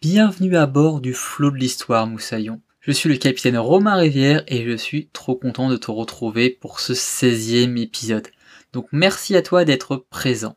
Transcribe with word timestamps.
Bienvenue 0.00 0.56
à 0.56 0.66
bord 0.66 1.00
du 1.00 1.12
flot 1.12 1.50
de 1.50 1.56
l'histoire, 1.56 2.06
Moussaillon. 2.06 2.60
Je 2.78 2.92
suis 2.92 3.08
le 3.08 3.16
capitaine 3.16 3.58
Romain 3.58 3.96
Rivière 3.96 4.44
et 4.46 4.64
je 4.64 4.76
suis 4.76 5.08
trop 5.08 5.34
content 5.34 5.68
de 5.68 5.76
te 5.76 5.90
retrouver 5.90 6.50
pour 6.50 6.78
ce 6.78 6.92
16e 6.92 7.76
épisode. 7.82 8.28
Donc 8.72 8.86
merci 8.92 9.34
à 9.34 9.42
toi 9.42 9.64
d'être 9.64 9.96
présent. 10.08 10.56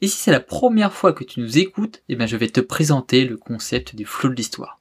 Et 0.00 0.08
si 0.08 0.16
c'est 0.16 0.32
la 0.32 0.40
première 0.40 0.92
fois 0.92 1.12
que 1.12 1.22
tu 1.22 1.38
nous 1.38 1.56
écoutes, 1.56 2.02
eh 2.08 2.16
bien 2.16 2.26
je 2.26 2.36
vais 2.36 2.48
te 2.48 2.60
présenter 2.60 3.24
le 3.24 3.36
concept 3.36 3.94
du 3.94 4.06
flot 4.06 4.30
de 4.30 4.34
l'histoire. 4.34 4.80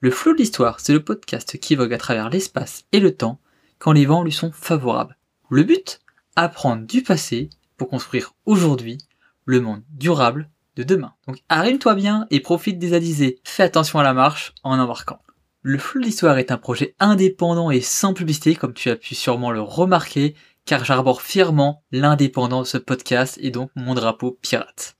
Le 0.00 0.10
flot 0.10 0.32
de 0.32 0.38
l'histoire, 0.38 0.80
c'est 0.80 0.94
le 0.94 1.04
podcast 1.04 1.58
qui 1.58 1.74
vogue 1.74 1.92
à 1.92 1.98
travers 1.98 2.30
l'espace 2.30 2.86
et 2.92 3.00
le 3.00 3.14
temps 3.14 3.40
quand 3.78 3.92
les 3.92 4.06
vents 4.06 4.24
lui 4.24 4.32
sont 4.32 4.52
favorables. 4.52 5.18
Le 5.50 5.64
but? 5.64 6.00
Apprendre 6.34 6.86
du 6.86 7.02
passé 7.02 7.50
pour 7.76 7.90
construire 7.90 8.32
aujourd'hui 8.46 8.96
le 9.44 9.60
monde 9.60 9.82
durable 9.90 10.48
de 10.76 10.82
demain. 10.82 11.14
Donc 11.26 11.38
arrime-toi 11.48 11.94
bien 11.94 12.26
et 12.30 12.40
profite 12.40 12.78
des 12.78 12.94
alizés. 12.94 13.40
Fais 13.44 13.62
attention 13.62 13.98
à 13.98 14.02
la 14.02 14.14
marche 14.14 14.54
en 14.62 14.78
embarquant. 14.78 15.20
Le 15.62 15.78
flou 15.78 16.00
d'histoire 16.00 16.38
est 16.38 16.50
un 16.50 16.58
projet 16.58 16.94
indépendant 16.98 17.70
et 17.70 17.80
sans 17.80 18.14
publicité 18.14 18.54
comme 18.54 18.74
tu 18.74 18.90
as 18.90 18.96
pu 18.96 19.14
sûrement 19.14 19.50
le 19.50 19.60
remarquer 19.60 20.34
car 20.64 20.84
j'arbore 20.84 21.22
fièrement 21.22 21.82
l'indépendance 21.92 22.66
de 22.66 22.70
ce 22.70 22.78
podcast 22.78 23.38
et 23.40 23.50
donc 23.50 23.70
mon 23.76 23.94
drapeau 23.94 24.38
pirate. 24.42 24.96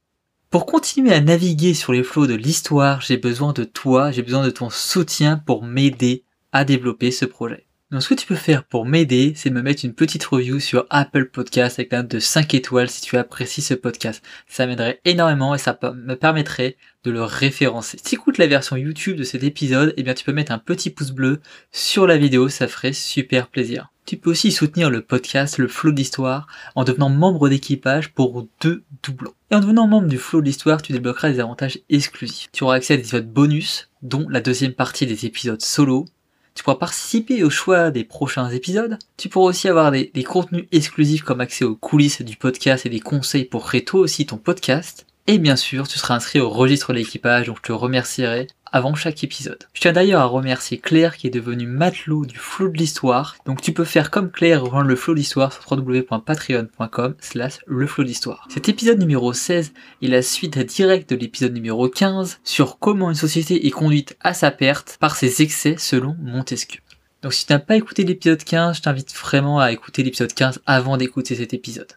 Pour 0.50 0.66
continuer 0.66 1.12
à 1.12 1.20
naviguer 1.20 1.73
sur 1.73 1.92
les 1.92 2.02
flots 2.02 2.27
de 2.27 2.34
l'histoire, 2.34 3.00
j'ai 3.00 3.16
besoin 3.16 3.52
de 3.52 3.64
toi, 3.64 4.11
j'ai 4.11 4.23
besoin 4.23 4.45
de 4.45 4.50
ton 4.50 4.70
soutien 4.70 5.39
pour 5.39 5.64
m'aider 5.64 6.25
à 6.52 6.64
développer 6.64 7.11
ce 7.11 7.25
projet. 7.25 7.66
Donc 7.92 8.02
ce 8.02 8.09
que 8.09 8.14
tu 8.14 8.27
peux 8.27 8.37
faire 8.37 8.64
pour 8.64 8.87
m'aider, 8.87 9.34
c'est 9.37 9.51
me 9.51 9.60
mettre 9.60 9.84
une 9.84 9.92
petite 9.92 10.24
review 10.24 10.60
sur 10.60 10.87
Apple 10.88 11.27
Podcast 11.27 11.78
avec 11.78 11.92
la 11.92 11.98
note 11.98 12.10
de 12.10 12.20
5 12.20 12.55
étoiles 12.55 12.88
si 12.88 13.02
tu 13.02 13.19
apprécies 13.19 13.60
ce 13.60 13.74
podcast. 13.74 14.24
Ça 14.48 14.66
m'aiderait 14.66 15.02
énormément 15.05 15.55
et 15.55 15.59
ça 15.59 15.78
me 15.83 16.14
permettrait 16.14 16.78
de 17.05 17.10
le 17.10 17.23
référencer. 17.23 17.98
Si 17.98 18.05
tu 18.05 18.14
écoutes 18.14 18.38
la 18.38 18.47
version 18.47 18.77
YouTube 18.77 19.19
de 19.19 19.24
cet 19.24 19.42
épisode, 19.42 19.92
eh 19.98 20.02
bien 20.02 20.14
tu 20.14 20.24
peux 20.24 20.33
mettre 20.33 20.52
un 20.52 20.59
petit 20.59 20.88
pouce 20.88 21.10
bleu 21.10 21.42
sur 21.70 22.06
la 22.06 22.17
vidéo, 22.17 22.48
ça 22.48 22.67
ferait 22.67 22.94
super 22.94 23.48
plaisir. 23.48 23.92
Tu 24.06 24.17
peux 24.17 24.30
aussi 24.30 24.52
soutenir 24.52 24.89
le 24.89 25.02
podcast, 25.02 25.58
le 25.58 25.69
flot 25.69 25.92
d'histoire, 25.92 26.47
en 26.74 26.84
devenant 26.84 27.11
membre 27.11 27.50
d'équipage 27.50 28.14
pour 28.14 28.48
deux 28.62 28.84
doublons. 29.02 29.34
Et 29.50 29.55
en 29.55 29.61
devenant 29.61 29.86
membre 29.86 30.08
du 30.08 30.17
flot 30.17 30.41
d'histoire, 30.41 30.80
tu 30.80 30.92
débloqueras 30.92 31.30
des 31.30 31.41
avantages 31.41 31.78
exclusifs. 31.91 32.48
Tu 32.52 32.64
auras 32.64 32.77
accès 32.77 32.95
à 32.95 32.97
des 32.97 33.02
épisodes 33.02 33.30
bonus, 33.30 33.91
dont 34.00 34.27
la 34.30 34.41
deuxième 34.41 34.72
partie 34.72 35.05
des 35.05 35.27
épisodes 35.27 35.61
solo, 35.61 36.06
tu 36.55 36.62
pourras 36.62 36.77
participer 36.77 37.42
au 37.45 37.50
choix 37.50 37.91
des 37.91 38.05
prochains 38.05 38.50
épisodes. 38.50 38.98
Tu 39.17 39.28
pourras 39.28 39.50
aussi 39.50 39.69
avoir 39.69 39.91
des, 39.91 40.11
contenus 40.25 40.67
exclusifs 40.72 41.22
comme 41.22 41.41
accès 41.41 41.64
aux 41.64 41.77
coulisses 41.77 42.22
du 42.22 42.36
podcast 42.36 42.86
et 42.86 42.91
des 42.91 43.00
conseils 43.00 43.45
pour 43.45 43.64
créer 43.64 43.84
toi 43.84 44.00
aussi 44.00 44.27
ton 44.27 44.36
podcast. 44.36 45.06
Et 45.27 45.39
bien 45.39 45.56
sûr, 45.56 45.89
tu 45.89 45.98
seras 45.98 46.14
inscrit 46.14 46.41
au 46.41 46.50
registre 46.50 46.92
de 46.92 46.98
l'équipage, 46.98 47.47
donc 47.47 47.58
je 47.58 47.62
te 47.62 47.73
remercierai 47.73 48.48
avant 48.73 48.95
chaque 48.95 49.23
épisode. 49.23 49.69
Je 49.75 49.81
tiens 49.81 49.92
d'ailleurs 49.92 50.20
à 50.23 50.27
remercier 50.27 50.78
Claire 50.78 51.17
qui 51.17 51.27
est 51.27 51.31
devenue 51.31 51.67
matelot 51.67 52.25
du 52.25 52.37
flot 52.37 52.69
de 52.69 52.79
l'histoire. 52.79 53.37
Donc 53.47 53.61
tu 53.61 53.73
peux 53.73 53.84
faire 53.84 54.11
comme 54.11 54.31
Claire 54.31 54.62
rejoindre 54.62 54.89
le 54.89 54.97
flot 54.97 55.14
d'histoire 55.14 55.53
sur 55.53 55.70
www.patreon.com 55.70 57.14
slash 57.20 57.59
le 57.67 57.87
flot 57.87 58.05
d'histoire. 58.05 58.48
Cet 58.51 58.69
épisode 58.69 58.98
numéro 58.98 59.33
16 59.33 59.73
est 60.03 60.06
la 60.06 60.23
suite 60.23 60.59
directe 60.59 61.11
de 61.11 61.17
l'épisode 61.17 61.53
numéro 61.53 61.89
15 61.89 62.41
sur 62.45 62.79
comment 62.79 63.11
une 63.11 63.17
société 63.17 63.67
est 63.67 63.70
conduite 63.70 64.17
à 64.20 64.34
sa 64.34 64.51
perte 64.51 64.97
par 65.01 65.17
ses 65.17 65.42
excès 65.42 65.77
selon 65.79 66.17
Montesquieu. 66.20 66.81
Donc 67.23 67.33
si 67.34 67.47
tu 67.47 67.53
n'as 67.53 67.61
pas 67.61 67.77
écouté 67.77 68.03
l'épisode 68.03 68.42
15, 68.42 68.79
je 68.79 68.83
t'invite 68.83 69.14
vraiment 69.14 69.61
à 69.61 69.70
écouter 69.70 70.03
l'épisode 70.03 70.33
15 70.33 70.61
avant 70.67 70.97
d'écouter 70.97 71.36
cet 71.36 71.55
épisode. 71.55 71.92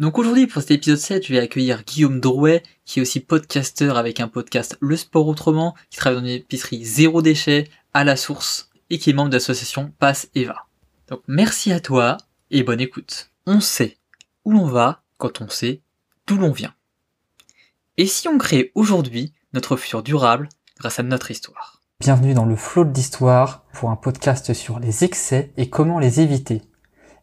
Donc 0.00 0.18
aujourd'hui, 0.18 0.48
pour 0.48 0.60
cet 0.60 0.72
épisode 0.72 0.98
7, 0.98 1.24
je 1.24 1.32
vais 1.32 1.38
accueillir 1.38 1.84
Guillaume 1.84 2.18
Drouet, 2.18 2.64
qui 2.84 2.98
est 2.98 3.02
aussi 3.02 3.20
podcasteur 3.20 3.96
avec 3.96 4.18
un 4.18 4.26
podcast 4.26 4.76
Le 4.80 4.96
Sport 4.96 5.28
Autrement, 5.28 5.76
qui 5.88 5.98
travaille 5.98 6.20
dans 6.20 6.26
une 6.26 6.34
épicerie 6.34 6.84
zéro 6.84 7.22
déchet 7.22 7.70
à 7.92 8.02
la 8.02 8.16
source 8.16 8.70
et 8.90 8.98
qui 8.98 9.10
est 9.10 9.12
membre 9.12 9.30
de 9.30 9.36
l'association 9.36 9.92
Passe 10.00 10.28
Eva. 10.34 10.66
Donc 11.08 11.20
merci 11.28 11.70
à 11.70 11.78
toi 11.78 12.16
et 12.50 12.64
bonne 12.64 12.80
écoute. 12.80 13.30
On 13.46 13.60
sait 13.60 13.96
où 14.44 14.50
l'on 14.50 14.66
va 14.66 15.04
quand 15.16 15.40
on 15.40 15.48
sait 15.48 15.80
d'où 16.26 16.38
l'on 16.38 16.50
vient. 16.50 16.74
Et 17.96 18.06
si 18.06 18.26
on 18.26 18.36
crée 18.36 18.72
aujourd'hui 18.74 19.32
notre 19.52 19.76
futur 19.76 20.02
durable 20.02 20.48
grâce 20.76 20.98
à 20.98 21.04
notre 21.04 21.30
histoire? 21.30 21.80
Bienvenue 22.00 22.34
dans 22.34 22.46
le 22.46 22.56
flot 22.56 22.84
d'histoire 22.84 23.64
pour 23.72 23.90
un 23.90 23.96
podcast 23.96 24.54
sur 24.54 24.80
les 24.80 25.04
excès 25.04 25.52
et 25.56 25.70
comment 25.70 26.00
les 26.00 26.20
éviter. 26.20 26.62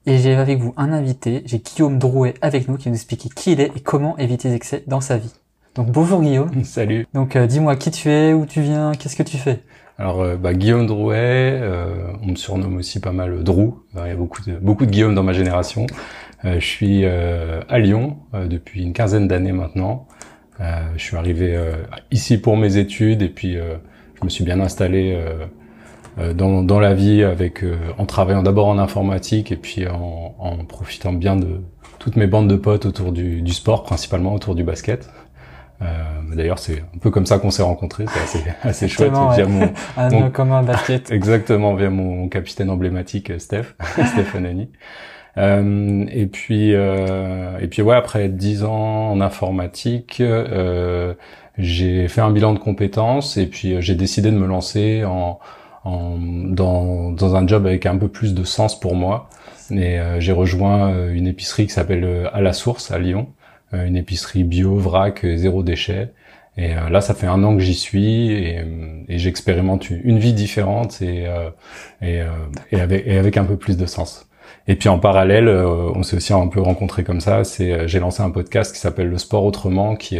Et 0.07 0.17
j'ai 0.17 0.33
avec 0.33 0.57
vous 0.57 0.73
un 0.77 0.93
invité, 0.93 1.43
j'ai 1.45 1.59
Guillaume 1.59 1.99
Drouet 1.99 2.33
avec 2.41 2.67
nous 2.67 2.75
qui 2.77 2.85
va 2.85 2.89
nous 2.89 2.95
expliquer 2.95 3.29
qui 3.29 3.51
il 3.51 3.61
est 3.61 3.71
et 3.75 3.81
comment 3.81 4.17
éviter 4.17 4.49
les 4.49 4.55
excès 4.55 4.83
dans 4.87 4.99
sa 4.99 5.17
vie. 5.17 5.31
Donc 5.75 5.91
bonjour 5.91 6.23
Guillaume. 6.23 6.49
Salut. 6.63 7.05
Donc 7.13 7.35
euh, 7.35 7.45
dis-moi 7.45 7.75
qui 7.75 7.91
tu 7.91 8.09
es, 8.09 8.33
où 8.33 8.47
tu 8.47 8.61
viens, 8.61 8.93
qu'est-ce 8.93 9.15
que 9.15 9.21
tu 9.21 9.37
fais? 9.37 9.59
Alors 9.99 10.21
euh, 10.21 10.37
bah, 10.37 10.55
Guillaume 10.55 10.87
Drouet, 10.87 11.59
euh, 11.61 12.13
on 12.23 12.31
me 12.31 12.35
surnomme 12.35 12.77
aussi 12.77 12.99
pas 12.99 13.11
mal 13.11 13.43
Drou. 13.43 13.83
Il 13.93 14.07
y 14.07 14.09
a 14.09 14.15
beaucoup 14.15 14.41
de, 14.41 14.53
beaucoup 14.53 14.87
de 14.87 14.91
Guillaume 14.91 15.13
dans 15.13 15.21
ma 15.21 15.33
génération. 15.33 15.85
je 16.43 16.59
suis 16.59 17.05
à 17.05 17.77
Lyon 17.77 18.17
depuis 18.33 18.81
une 18.81 18.93
quinzaine 18.93 19.27
d'années 19.27 19.51
maintenant. 19.51 20.07
je 20.59 21.03
suis 21.03 21.15
arrivé 21.15 21.55
ici 22.09 22.39
pour 22.39 22.57
mes 22.57 22.77
études 22.77 23.21
et 23.21 23.29
puis 23.29 23.55
je 24.21 24.25
me 24.25 24.29
suis 24.29 24.43
bien 24.43 24.59
installé 24.59 25.13
euh, 25.15 25.45
dans, 26.17 26.63
dans, 26.63 26.79
la 26.79 26.93
vie 26.93 27.23
avec 27.23 27.63
euh, 27.63 27.77
en 27.97 28.05
travaillant 28.05 28.43
d'abord 28.43 28.67
en 28.67 28.77
informatique 28.77 29.51
et 29.51 29.55
puis 29.55 29.87
en, 29.87 30.35
en, 30.37 30.57
profitant 30.65 31.13
bien 31.13 31.35
de 31.35 31.61
toutes 31.99 32.15
mes 32.15 32.27
bandes 32.27 32.49
de 32.49 32.55
potes 32.55 32.85
autour 32.85 33.11
du, 33.11 33.41
du 33.41 33.53
sport, 33.53 33.83
principalement 33.83 34.33
autour 34.33 34.55
du 34.55 34.63
basket. 34.63 35.09
Euh, 35.81 35.85
D'ailleurs, 36.35 36.59
c'est 36.59 36.79
un 36.79 36.97
peu 36.99 37.09
comme 37.09 37.25
ça 37.25 37.39
qu'on 37.39 37.51
s'est 37.51 37.63
rencontrés, 37.63 38.05
c'est 38.07 38.19
assez, 38.19 38.43
assez 38.61 38.87
chouette. 38.87 39.13
Via 39.35 39.45
mon, 39.45 39.69
un 39.97 40.09
mon... 40.09 40.29
commun 40.29 40.63
basket. 40.63 41.11
Exactement, 41.11 41.75
via 41.75 41.89
mon 41.89 42.27
capitaine 42.29 42.69
emblématique, 42.69 43.31
Steph, 43.39 43.75
Stephen 44.05 44.45
Annie. 44.45 44.69
Euh, 45.37 46.05
et 46.09 46.27
puis, 46.27 46.73
euh, 46.73 47.57
et 47.59 47.67
puis 47.67 47.81
ouais, 47.81 47.95
après 47.95 48.29
dix 48.29 48.63
ans 48.63 49.11
en 49.11 49.21
informatique, 49.21 50.17
euh, 50.19 51.13
j'ai 51.57 52.07
fait 52.07 52.21
un 52.21 52.31
bilan 52.31 52.53
de 52.53 52.59
compétences 52.59 53.37
et 53.37 53.47
puis 53.47 53.81
j'ai 53.81 53.95
décidé 53.95 54.31
de 54.31 54.37
me 54.37 54.47
lancer 54.47 55.03
en, 55.05 55.39
en, 55.83 56.17
dans, 56.19 57.11
dans 57.11 57.35
un 57.35 57.47
job 57.47 57.65
avec 57.65 57.85
un 57.85 57.97
peu 57.97 58.07
plus 58.07 58.33
de 58.33 58.43
sens 58.43 58.79
pour 58.79 58.95
moi. 58.95 59.29
Et 59.71 59.99
euh, 59.99 60.19
j'ai 60.19 60.33
rejoint 60.33 60.91
euh, 60.91 61.13
une 61.13 61.27
épicerie 61.27 61.65
qui 61.67 61.73
s'appelle 61.73 62.03
euh, 62.03 62.27
À 62.33 62.41
la 62.41 62.53
Source 62.53 62.91
à 62.91 62.99
Lyon, 62.99 63.29
une 63.73 63.95
épicerie 63.95 64.43
bio, 64.43 64.75
vrac, 64.75 65.25
zéro 65.35 65.63
déchet. 65.63 66.11
Et 66.57 66.73
là, 66.73 66.99
ça 66.99 67.13
fait 67.13 67.27
un 67.27 67.41
an 67.45 67.55
que 67.55 67.61
j'y 67.61 67.73
suis 67.73 68.31
et, 68.33 68.59
et 69.07 69.17
j'expérimente 69.17 69.89
une 69.89 70.19
vie 70.19 70.33
différente 70.33 71.01
et, 71.01 71.25
et, 72.01 72.21
et, 72.73 72.81
avec, 72.81 73.07
et 73.07 73.17
avec 73.17 73.37
un 73.37 73.45
peu 73.45 73.55
plus 73.55 73.77
de 73.77 73.85
sens. 73.85 74.27
Et 74.67 74.75
puis 74.75 74.89
en 74.89 74.99
parallèle, 74.99 75.47
on 75.47 76.03
s'est 76.03 76.17
aussi 76.17 76.33
un 76.33 76.47
peu 76.47 76.59
rencontré 76.59 77.05
comme 77.05 77.21
ça. 77.21 77.43
J'ai 77.43 77.99
lancé 78.01 78.21
un 78.21 78.29
podcast 78.29 78.73
qui 78.73 78.81
s'appelle 78.81 79.07
Le 79.07 79.17
Sport 79.17 79.45
autrement, 79.45 79.95
qui 79.95 80.19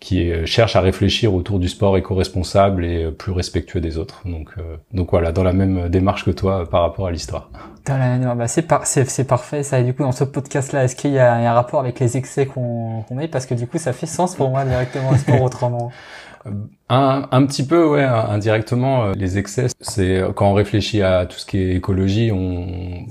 qui 0.00 0.32
cherche 0.46 0.76
à 0.76 0.80
réfléchir 0.80 1.34
autour 1.34 1.58
du 1.58 1.68
sport 1.68 1.96
éco-responsable 1.98 2.86
et 2.86 3.10
plus 3.10 3.32
respectueux 3.32 3.80
des 3.80 3.98
autres. 3.98 4.22
Donc, 4.24 4.48
euh, 4.56 4.76
donc 4.94 5.10
voilà, 5.10 5.30
dans 5.30 5.44
la 5.44 5.52
même 5.52 5.90
démarche 5.90 6.24
que 6.24 6.30
toi 6.30 6.68
par 6.68 6.82
rapport 6.82 7.06
à 7.06 7.10
l'histoire. 7.10 7.50
Bah 7.86 8.48
c'est 8.48 8.62
par, 8.62 8.86
c'est 8.86 9.24
parfait 9.24 9.62
ça. 9.62 9.78
Et 9.78 9.84
du 9.84 9.92
coup, 9.92 10.02
dans 10.02 10.12
ce 10.12 10.24
podcast-là, 10.24 10.84
est-ce 10.84 10.96
qu'il 10.96 11.12
y, 11.12 11.18
a 11.18 11.34
un 11.34 11.52
rapport 11.52 11.80
avec 11.80 12.00
les 12.00 12.16
excès 12.16 12.46
qu'on 12.46 13.04
met? 13.10 13.28
Parce 13.28 13.44
que 13.44 13.54
du 13.54 13.66
coup, 13.66 13.78
ça 13.78 13.92
fait 13.92 14.06
sens 14.06 14.34
pour 14.36 14.48
moi 14.48 14.64
directement 14.64 15.10
le 15.10 15.18
sport 15.18 15.42
autrement. 15.42 15.92
Euh, 16.46 16.50
un, 16.88 17.28
un 17.30 17.44
petit 17.44 17.66
peu, 17.66 17.86
ouais, 17.86 18.02
indirectement. 18.02 19.04
Euh, 19.04 19.12
les 19.14 19.36
excès, 19.36 19.66
c'est 19.80 20.22
quand 20.34 20.50
on 20.50 20.54
réfléchit 20.54 21.02
à 21.02 21.26
tout 21.26 21.38
ce 21.38 21.44
qui 21.44 21.58
est 21.58 21.76
écologie, 21.76 22.30
on 22.32 23.04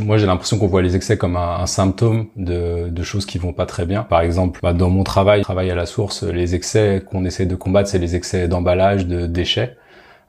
moi 0.00 0.16
j'ai 0.16 0.26
l'impression 0.26 0.58
qu'on 0.58 0.66
voit 0.66 0.82
les 0.82 0.96
excès 0.96 1.16
comme 1.16 1.36
un, 1.36 1.66
symptôme 1.66 2.28
de, 2.36 2.88
de, 2.88 3.02
choses 3.02 3.26
qui 3.26 3.38
vont 3.38 3.52
pas 3.52 3.66
très 3.66 3.86
bien. 3.86 4.02
Par 4.02 4.20
exemple, 4.20 4.60
bah, 4.62 4.72
dans 4.72 4.90
mon 4.90 5.04
travail, 5.04 5.42
travail 5.42 5.70
à 5.70 5.74
la 5.74 5.86
source, 5.86 6.22
les 6.22 6.54
excès 6.54 7.02
qu'on 7.08 7.24
essaie 7.24 7.46
de 7.46 7.54
combattre, 7.54 7.88
c'est 7.88 7.98
les 7.98 8.16
excès 8.16 8.48
d'emballage, 8.48 9.06
de 9.06 9.26
déchets. 9.26 9.76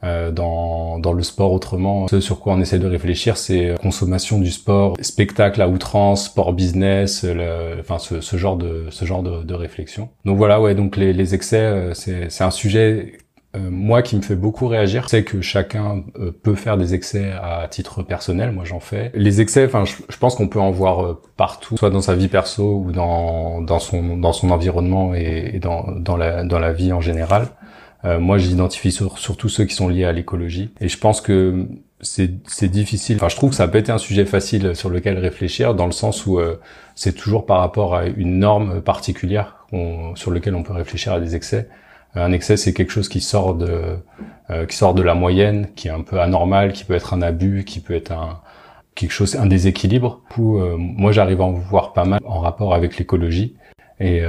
Euh, 0.03 0.29
dans, 0.29 0.99
dans 0.99 1.13
le 1.13 1.23
sport 1.23 1.51
autrement, 1.51 2.07
ce 2.09 2.19
sur 2.19 2.39
quoi 2.39 2.53
on 2.53 2.61
essaie 2.61 2.77
de 2.77 2.85
réfléchir, 2.85 3.37
c'est 3.37 3.73
consommation 3.81 4.39
du 4.39 4.51
sport, 4.51 4.95
spectacle 5.01 5.61
à 5.61 5.69
outrance, 5.69 6.25
sport 6.25 6.53
business, 6.53 7.23
le, 7.23 7.77
enfin 7.79 7.97
ce, 7.97 8.21
ce, 8.21 8.37
genre 8.37 8.57
de 8.57 8.85
ce 8.91 9.05
genre 9.05 9.23
de, 9.23 9.41
de, 9.41 9.53
réflexion. 9.55 10.09
Donc 10.25 10.37
voilà, 10.37 10.61
ouais, 10.61 10.75
donc 10.75 10.97
les, 10.97 11.11
les 11.11 11.33
excès, 11.33 11.61
euh, 11.61 11.93
c'est 11.93 12.43
un 12.43 12.51
sujet 12.51 13.15
euh, 13.15 13.17
moi 13.69 14.01
qui 14.01 14.15
me 14.15 14.21
fait 14.21 14.35
beaucoup 14.35 14.67
réagir, 14.67 15.09
c'est 15.09 15.23
que 15.23 15.41
chacun 15.41 16.03
euh, 16.19 16.31
peut 16.31 16.55
faire 16.55 16.77
des 16.77 16.93
excès 16.93 17.31
à 17.31 17.67
titre 17.69 18.03
personnel. 18.03 18.51
Moi, 18.51 18.65
j'en 18.65 18.79
fais. 18.79 19.11
Les 19.13 19.41
excès, 19.41 19.65
enfin, 19.65 19.85
je, 19.85 20.17
pense 20.17 20.35
qu'on 20.35 20.47
peut 20.47 20.59
en 20.59 20.71
voir 20.71 21.05
euh, 21.05 21.21
partout, 21.37 21.77
soit 21.77 21.89
dans 21.89 22.01
sa 22.01 22.15
vie 22.15 22.27
perso 22.27 22.81
ou 22.85 22.91
dans 22.91 23.61
dans 23.61 23.79
son 23.79 24.17
dans 24.17 24.33
son 24.33 24.49
environnement 24.51 25.13
et, 25.13 25.59
dans 25.61 25.85
dans 25.91 26.17
la 26.17 26.43
dans 26.43 26.59
la 26.59 26.73
vie 26.73 26.91
en 26.93 27.01
général. 27.01 27.47
moi, 28.19 28.37
j'identifie 28.37 28.91
sur, 28.91 29.17
surtout 29.17 29.49
ceux 29.49 29.65
qui 29.65 29.73
sont 29.73 29.89
liés 29.89 30.05
à 30.05 30.11
l'écologie. 30.11 30.71
Et 30.79 30.89
je 30.89 30.97
pense 30.99 31.21
que 31.21 31.65
c'est 32.01 32.31
c'est 32.47 32.69
difficile. 32.69 33.15
Enfin, 33.17 33.29
je 33.29 33.35
trouve 33.35 33.49
que 33.49 33.55
ça 33.55 33.67
peut 33.67 33.79
être 33.79 33.89
un 33.89 33.97
sujet 33.97 34.25
facile 34.25 34.75
sur 34.75 34.89
lequel 34.89 35.17
réfléchir, 35.17 35.73
dans 35.73 35.87
le 35.87 35.91
sens 35.91 36.25
où 36.27 36.39
c'est 36.93 37.13
toujours 37.13 37.45
par 37.45 37.59
rapport 37.59 37.95
à 37.95 38.05
une 38.05 38.39
norme 38.39 38.81
particulière 38.81 39.65
sur 40.15 40.31
lequel 40.31 40.55
on 40.55 40.63
peut 40.63 40.73
réfléchir 40.73 41.13
à 41.13 41.19
des 41.19 41.35
excès. 41.35 41.67
Un 42.15 42.31
excès, 42.31 42.57
c'est 42.57 42.73
quelque 42.73 42.91
chose 42.91 43.09
qui 43.09 43.21
sort 43.21 43.55
de 43.55 43.97
qui 44.69 44.77
sort 44.77 44.93
de 44.93 45.01
la 45.01 45.15
moyenne, 45.15 45.69
qui 45.75 45.87
est 45.87 45.91
un 45.91 46.01
peu 46.01 46.19
anormal, 46.19 46.71
qui 46.71 46.83
peut 46.83 46.93
être 46.93 47.13
un 47.13 47.21
abus, 47.21 47.63
qui 47.65 47.79
peut 47.79 47.95
être 47.95 48.11
un 48.11 48.41
quelque 48.93 49.11
chose, 49.11 49.35
un 49.35 49.47
déséquilibre. 49.47 50.21
Coup, 50.29 50.59
moi, 50.77 51.11
j'arrive 51.11 51.41
à 51.41 51.45
en 51.45 51.51
voir 51.51 51.93
pas 51.93 52.05
mal 52.05 52.21
en 52.25 52.39
rapport 52.39 52.73
avec 52.73 52.97
l'écologie 52.97 53.55
et 53.99 54.23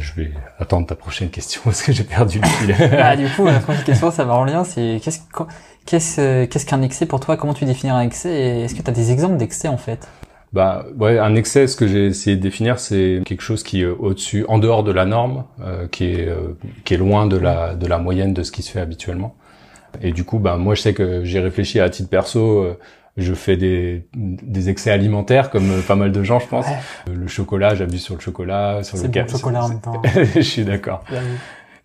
je 0.00 0.12
vais 0.14 0.32
attendre 0.58 0.86
ta 0.86 0.94
prochaine 0.94 1.30
question 1.30 1.60
parce 1.64 1.82
que 1.82 1.92
j'ai 1.92 2.04
perdu 2.04 2.40
le 2.40 2.46
fil. 2.46 2.74
ah, 2.98 3.16
du 3.16 3.28
coup, 3.28 3.46
la 3.46 3.60
prochaine 3.60 3.84
question, 3.84 4.10
ça 4.10 4.24
va 4.24 4.34
en 4.34 4.44
lien. 4.44 4.64
C'est 4.64 5.00
qu'est-ce 5.02 6.66
qu'un 6.66 6.82
excès 6.82 7.06
pour 7.06 7.20
toi? 7.20 7.36
Comment 7.36 7.54
tu 7.54 7.64
définis 7.64 7.90
un 7.90 8.00
excès? 8.00 8.62
Est-ce 8.62 8.74
que 8.74 8.82
tu 8.82 8.90
as 8.90 8.94
des 8.94 9.12
exemples 9.12 9.36
d'excès 9.36 9.68
en 9.68 9.76
fait? 9.78 10.08
Bah 10.52 10.84
ouais, 10.98 11.18
un 11.18 11.36
excès, 11.36 11.68
ce 11.68 11.76
que 11.76 11.86
j'ai 11.86 12.06
essayé 12.06 12.36
de 12.36 12.42
définir, 12.42 12.80
c'est 12.80 13.22
quelque 13.24 13.42
chose 13.42 13.62
qui 13.62 13.82
est 13.82 13.86
au-dessus, 13.86 14.44
en 14.48 14.58
dehors 14.58 14.82
de 14.82 14.90
la 14.90 15.04
norme, 15.04 15.44
euh, 15.62 15.86
qui 15.86 16.06
est 16.06 16.28
euh, 16.28 16.58
qui 16.84 16.94
est 16.94 16.96
loin 16.96 17.26
de 17.26 17.36
la 17.36 17.74
de 17.74 17.86
la 17.86 17.98
moyenne 17.98 18.34
de 18.34 18.42
ce 18.42 18.50
qui 18.50 18.62
se 18.62 18.72
fait 18.72 18.80
habituellement. 18.80 19.36
Et 20.02 20.12
du 20.12 20.24
coup, 20.24 20.38
bah 20.38 20.56
moi 20.56 20.74
je 20.74 20.82
sais 20.82 20.94
que 20.94 21.24
j'ai 21.24 21.38
réfléchi 21.38 21.78
à 21.78 21.88
titre 21.88 22.10
perso. 22.10 22.64
Euh, 22.64 22.78
je 23.16 23.34
fais 23.34 23.56
des, 23.56 24.06
des 24.14 24.70
excès 24.70 24.90
alimentaires 24.90 25.50
comme 25.50 25.82
pas 25.86 25.96
mal 25.96 26.10
de 26.10 26.22
gens, 26.22 26.38
je 26.38 26.46
pense. 26.46 26.66
Le 27.12 27.26
chocolat, 27.26 27.74
j'abuse 27.74 28.02
sur 28.02 28.14
le 28.14 28.20
chocolat, 28.20 28.82
sur 28.82 28.96
le 28.96 29.08
café. 29.08 29.36
chocolat 29.36 29.64
en 29.64 29.68
même 29.68 29.80
temps. 29.80 30.00
je 30.34 30.40
suis 30.40 30.64
d'accord. 30.64 31.04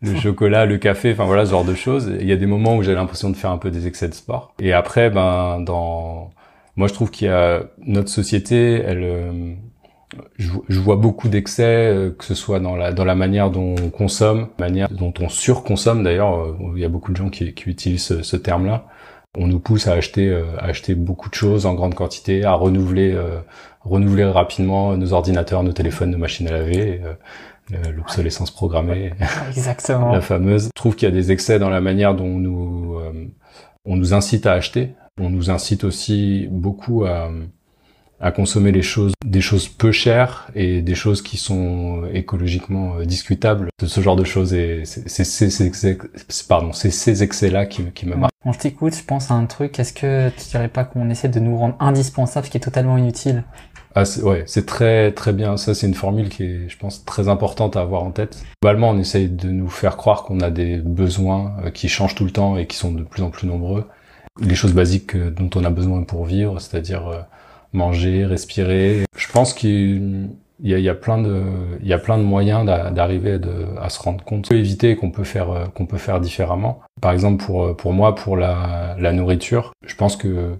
Le 0.01 0.15
chocolat, 0.19 0.65
le 0.65 0.77
café, 0.77 1.11
enfin 1.11 1.25
voilà 1.25 1.45
ce 1.45 1.51
genre 1.51 1.65
de 1.65 1.73
choses. 1.73 2.11
Il 2.19 2.27
y 2.27 2.31
a 2.31 2.35
des 2.35 2.45
moments 2.45 2.77
où 2.77 2.83
j'ai 2.83 2.93
l'impression 2.93 3.29
de 3.31 3.35
faire 3.35 3.51
un 3.51 3.57
peu 3.57 3.71
des 3.71 3.87
excès 3.87 4.07
de 4.07 4.13
sport. 4.13 4.53
Et 4.59 4.71
après, 4.71 5.09
ben 5.09 5.59
dans 5.59 6.29
moi, 6.75 6.87
je 6.87 6.93
trouve 6.93 7.09
qu'il 7.09 7.27
y 7.27 7.31
a 7.31 7.63
notre 7.79 8.09
société, 8.09 8.81
elle, 8.81 9.03
euh, 9.03 9.53
je, 10.37 10.79
vois 10.79 10.97
beaucoup 10.97 11.29
d'excès, 11.29 11.63
euh, 11.63 12.11
que 12.11 12.25
ce 12.25 12.35
soit 12.35 12.59
dans 12.59 12.75
la 12.75 12.91
dans 12.91 13.05
la 13.05 13.15
manière 13.15 13.49
dont 13.49 13.75
on 13.81 13.89
consomme, 13.89 14.49
manière 14.59 14.89
dont 14.89 15.13
on 15.19 15.29
surconsomme. 15.29 16.03
D'ailleurs, 16.03 16.35
euh, 16.35 16.57
il 16.75 16.81
y 16.81 16.85
a 16.85 16.89
beaucoup 16.89 17.11
de 17.13 17.17
gens 17.17 17.29
qui, 17.29 17.53
qui 17.53 17.69
utilisent 17.69 18.21
ce, 18.21 18.35
terme-là. 18.35 18.87
On 19.37 19.47
nous 19.47 19.59
pousse 19.59 19.87
à 19.87 19.93
acheter 19.93 20.33
à 20.59 20.65
acheter 20.65 20.95
beaucoup 20.95 21.29
de 21.29 21.35
choses 21.35 21.65
en 21.65 21.73
grande 21.73 21.93
quantité, 21.93 22.45
à 22.45 22.53
renouveler 22.53 23.17
renouveler 23.81 24.23
rapidement 24.23 24.95
nos 24.95 25.11
ordinateurs, 25.11 25.61
nos 25.63 25.73
téléphones, 25.73 26.11
nos 26.11 26.17
machines 26.17 26.47
à 26.47 26.51
laver. 26.51 27.01
L'obsolescence 27.93 28.51
programmée, 28.51 29.11
Exactement. 29.49 30.11
la 30.13 30.21
fameuse. 30.21 30.65
Je 30.67 30.69
trouve 30.75 30.95
qu'il 30.95 31.09
y 31.09 31.11
a 31.11 31.13
des 31.13 31.31
excès 31.31 31.57
dans 31.59 31.69
la 31.69 31.81
manière 31.81 32.15
dont 32.15 32.25
on 32.25 32.37
nous 32.37 32.97
on 33.83 33.95
nous 33.97 34.13
incite 34.13 34.45
à 34.45 34.53
acheter 34.53 34.95
on 35.19 35.29
nous 35.29 35.49
incite 35.49 35.83
aussi 35.83 36.47
beaucoup 36.51 37.05
à, 37.05 37.31
à 38.19 38.31
consommer 38.31 38.71
les 38.71 38.81
choses, 38.81 39.13
des 39.25 39.41
choses 39.41 39.67
peu 39.67 39.91
chères 39.91 40.49
et 40.55 40.81
des 40.81 40.95
choses 40.95 41.21
qui 41.21 41.37
sont 41.37 42.03
écologiquement 42.13 42.97
euh, 42.97 43.05
discutables. 43.05 43.69
Ce 43.83 44.01
genre 44.01 44.15
de 44.15 44.25
choses 44.25 44.53
et 44.53 44.83
c'est 44.85 45.23
ces 45.23 45.63
excès-là 47.23 47.65
qui, 47.65 47.83
qui 47.91 48.05
me 48.05 48.15
marquent. 48.15 48.33
Quand 48.43 48.51
je 48.51 48.59
t'écoute, 48.59 48.95
je 48.95 49.03
pense 49.03 49.31
à 49.31 49.35
un 49.35 49.45
truc. 49.45 49.79
Est-ce 49.79 49.93
que 49.93 50.29
tu 50.29 50.49
dirais 50.49 50.67
pas 50.67 50.83
qu'on 50.83 51.09
essaie 51.09 51.29
de 51.29 51.39
nous 51.39 51.57
rendre 51.57 51.75
indispensables, 51.79 52.45
ce 52.45 52.51
qui 52.51 52.57
est 52.57 52.61
totalement 52.61 52.97
inutile? 52.97 53.43
Ah, 53.95 54.03
ouais, 54.23 54.43
c'est 54.45 54.65
très 54.65 55.13
très 55.13 55.31
bien. 55.31 55.55
Ça, 55.55 55.73
c'est 55.73 55.87
une 55.87 55.93
formule 55.93 56.27
qui 56.27 56.43
est, 56.43 56.69
je 56.69 56.77
pense, 56.77 57.05
très 57.05 57.29
importante 57.29 57.77
à 57.77 57.81
avoir 57.81 58.03
en 58.03 58.11
tête. 58.11 58.43
Globalement, 58.61 58.89
on 58.89 58.99
essaye 58.99 59.29
de 59.29 59.49
nous 59.49 59.69
faire 59.69 59.95
croire 59.95 60.23
qu'on 60.23 60.41
a 60.41 60.51
des 60.51 60.77
besoins 60.77 61.55
euh, 61.63 61.71
qui 61.71 61.87
changent 61.87 62.15
tout 62.15 62.25
le 62.25 62.31
temps 62.31 62.57
et 62.57 62.67
qui 62.67 62.75
sont 62.75 62.91
de 62.91 63.03
plus 63.03 63.23
en 63.23 63.29
plus 63.29 63.47
nombreux 63.47 63.87
les 64.41 64.55
choses 64.55 64.73
basiques 64.73 65.15
dont 65.15 65.49
on 65.55 65.63
a 65.63 65.69
besoin 65.69 66.03
pour 66.03 66.25
vivre, 66.25 66.59
c'est-à-dire 66.59 67.07
euh, 67.07 67.19
manger, 67.73 68.25
respirer. 68.25 69.05
Je 69.17 69.31
pense 69.31 69.53
qu'il 69.53 70.29
y 70.61 70.73
a, 70.73 70.79
y 70.79 70.89
a 70.89 70.95
plein 70.95 71.21
de, 71.21 71.41
il 71.81 71.87
y 71.87 71.93
a 71.93 71.97
plein 71.97 72.17
de 72.17 72.23
moyens 72.23 72.65
d'arriver 72.65 73.39
à 73.81 73.89
se 73.89 74.01
rendre 74.01 74.23
compte, 74.23 74.51
éviter 74.51 74.95
qu'on 74.95 75.11
peut 75.11 75.23
faire, 75.23 75.51
euh, 75.51 75.65
qu'on 75.67 75.85
peut 75.85 75.97
faire 75.97 76.19
différemment. 76.19 76.81
Par 77.01 77.11
exemple, 77.11 77.43
pour 77.43 77.75
pour 77.75 77.93
moi, 77.93 78.15
pour 78.15 78.37
la, 78.37 78.95
la 78.99 79.13
nourriture, 79.13 79.73
je 79.85 79.95
pense 79.95 80.15
que 80.15 80.57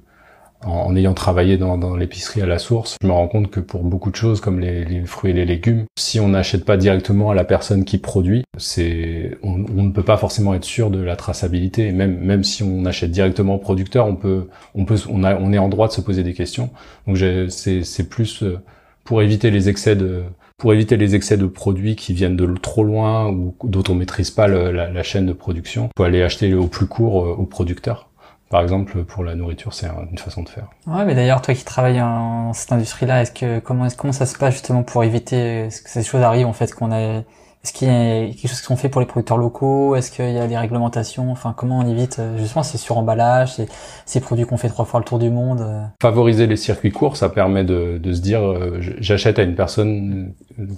en, 0.66 0.96
ayant 0.96 1.14
travaillé 1.14 1.58
dans, 1.58 1.78
dans 1.78 1.96
l'épicerie 1.96 2.42
à 2.42 2.46
la 2.46 2.60
source, 2.60 2.98
je 3.02 3.08
me 3.08 3.12
rends 3.12 3.28
compte 3.28 3.50
que 3.52 3.60
pour 3.60 3.84
beaucoup 3.84 4.12
de 4.12 4.16
choses 4.16 4.42
comme 4.42 4.60
les, 4.60 4.84
les 4.84 5.06
fruits 5.06 5.32
et 5.32 5.34
les 5.34 5.46
légumes, 5.46 5.86
si 5.98 6.20
on 6.20 6.30
n'achète 6.30 6.66
pas 6.66 6.78
directement 6.78 7.30
à 7.30 7.36
la 7.36 7.44
personne 7.44 7.86
qui 7.86 7.98
produit, 7.98 8.44
c'est 8.58 9.38
on, 9.44 9.66
on, 9.78 9.84
ne 9.84 9.92
peut 9.92 10.04
pas 10.04 10.18
forcément 10.18 10.54
être 10.54 10.64
sûr 10.64 10.90
de 10.90 11.00
la 11.00 11.16
traçabilité. 11.16 11.88
Et 11.88 11.92
même 11.92 12.18
même 12.20 12.44
si 12.44 12.64
on 12.64 12.86
achète 12.86 13.12
directement 13.12 13.56
au 13.56 13.60
producteur, 13.60 14.08
on 14.08 14.16
peut 14.16 14.48
on 14.74 14.86
peut 14.86 14.98
on 15.10 15.24
a 15.24 15.36
on 15.36 15.54
est 15.54 15.58
en 15.58 15.70
droit 15.70 15.88
de 15.88 15.94
se 15.94 16.02
poser 16.02 16.24
des 16.24 16.34
questions. 16.34 16.70
Donc 17.08 17.18
c'est 17.50 18.10
plus 18.10 18.44
euh, 18.44 18.60
pour 19.04 19.22
éviter 19.22 19.52
les 19.52 19.70
excès 19.70 19.96
de 19.96 20.24
pour 20.58 20.74
éviter 20.74 20.98
les 20.98 21.16
excès 21.16 21.38
de 21.38 21.46
produits 21.46 21.96
qui 21.96 22.14
viennent 22.14 22.38
de 22.38 22.46
trop 22.58 22.84
loin 22.84 23.30
ou 23.30 23.56
dont 23.64 23.84
on 23.90 23.96
maîtrise 23.96 24.32
pas 24.32 24.48
la, 24.48 24.90
la, 24.90 25.04
chaîne 25.04 25.26
de 25.26 25.34
production, 25.34 25.90
faut 25.98 26.04
aller 26.04 26.24
acheter 26.24 26.54
au 26.54 26.68
plus 26.68 26.88
court 26.88 27.26
euh, 27.26 27.36
au 27.38 27.46
producteur. 27.46 28.05
Par 28.50 28.62
exemple, 28.62 29.04
pour 29.04 29.24
la 29.24 29.36
nourriture, 29.36 29.74
c'est 29.74 29.88
une 30.12 30.18
façon 30.18 30.44
de 30.44 30.50
faire. 30.50 30.68
Ouais, 30.88 31.04
mais 31.06 31.16
d'ailleurs, 31.16 31.42
toi 31.42 31.54
qui 31.54 31.66
travailles 31.66 32.02
en 32.02 32.54
cette 32.54 32.72
industrie-là, 32.72 33.22
est-ce 33.22 33.32
que 33.32 33.60
comment 33.60 33.88
comment 33.98 34.14
ça 34.14 34.26
se 34.26 34.38
passe 34.38 34.54
justement 34.54 34.84
pour 34.84 35.04
éviter 35.04 35.68
que 35.70 35.90
ces 35.90 36.04
choses 36.04 36.22
arrivent 36.22 36.48
en 36.48 36.54
fait 36.54 36.74
qu'on 36.74 36.92
a 36.92 37.24
est-ce 37.66 37.74
qu'il 37.74 37.88
y 37.88 37.92
a 37.92 38.28
quelque 38.28 38.48
chose 38.48 38.60
qui 38.60 38.66
sont 38.68 38.76
fait 38.76 38.90
pour 38.90 39.02
les 39.02 39.08
producteurs 39.08 39.40
locaux? 39.40 39.96
Est-ce 39.96 40.12
qu'il 40.12 40.30
y 40.30 40.38
a 40.38 40.46
des 40.46 40.56
réglementations? 40.56 41.32
Enfin, 41.32 41.56
comment 41.58 41.80
on 41.80 41.88
évite 41.88 42.22
Justement, 42.38 42.62
c'est 42.62 42.78
sur 42.78 42.96
emballage, 43.00 43.56
c'est 43.56 43.68
ces 44.06 44.20
produits 44.20 44.46
qu'on 44.46 44.58
fait 44.58 44.68
trois 44.70 44.86
fois 44.86 45.00
le 45.00 45.04
tour 45.04 45.18
du 45.18 45.32
monde. 45.32 45.66
Favoriser 46.00 46.46
les 46.46 46.58
circuits 46.58 46.92
courts, 46.92 47.18
ça 47.18 47.28
permet 47.28 47.64
de, 47.64 47.98
de 47.98 48.14
se 48.14 48.22
dire, 48.22 48.44
euh, 48.44 48.78
j'achète 49.00 49.40
à 49.40 49.42
une 49.42 49.56
personne 49.56 50.34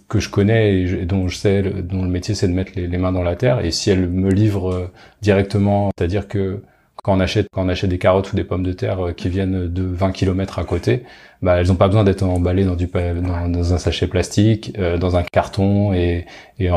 que 0.08 0.22
je 0.22 0.30
connais 0.30 0.80
et, 0.80 1.06
dont 1.06 1.28
je 1.28 1.36
sais, 1.36 1.62
dont 1.62 2.04
le 2.04 2.10
métier 2.10 2.36
c'est 2.36 2.48
de 2.48 2.54
mettre 2.54 2.72
les, 2.78 2.88
les, 2.88 2.98
mains 2.98 3.12
dans 3.12 3.22
la 3.22 3.36
terre. 3.36 3.66
Et 3.66 3.72
si 3.72 3.90
elle 3.90 4.08
me 4.08 4.30
livre 4.30 4.72
euh, 4.72 4.92
directement, 5.22 5.90
c'est-à-dire 5.98 6.30
que 6.30 6.62
quand 7.08 7.16
on 7.16 7.70
achète 7.70 7.90
des 7.90 8.00
carottes 8.00 8.34
ou 8.34 8.36
des 8.36 8.44
pommes 8.44 8.64
de 8.64 8.74
terre 8.74 9.08
euh, 9.08 9.14
qui 9.14 9.30
viennent 9.30 9.70
de 9.70 9.84
20 9.84 10.12
km 10.12 10.60
à 10.60 10.66
côté, 10.66 11.04
bah 11.42 11.56
elles 11.58 11.72
ont 11.72 11.76
pas 11.76 11.88
besoin 11.88 12.04
d'être 12.04 12.24
emballées 12.24 12.66
dans 12.66 13.74
un 13.74 13.78
sachet 13.78 14.08
plastique, 14.08 14.74
euh, 14.78 14.98
dans 14.98 15.16
un 15.16 15.24
carton 15.24 15.94
et 15.94 16.26
et, 16.60 16.74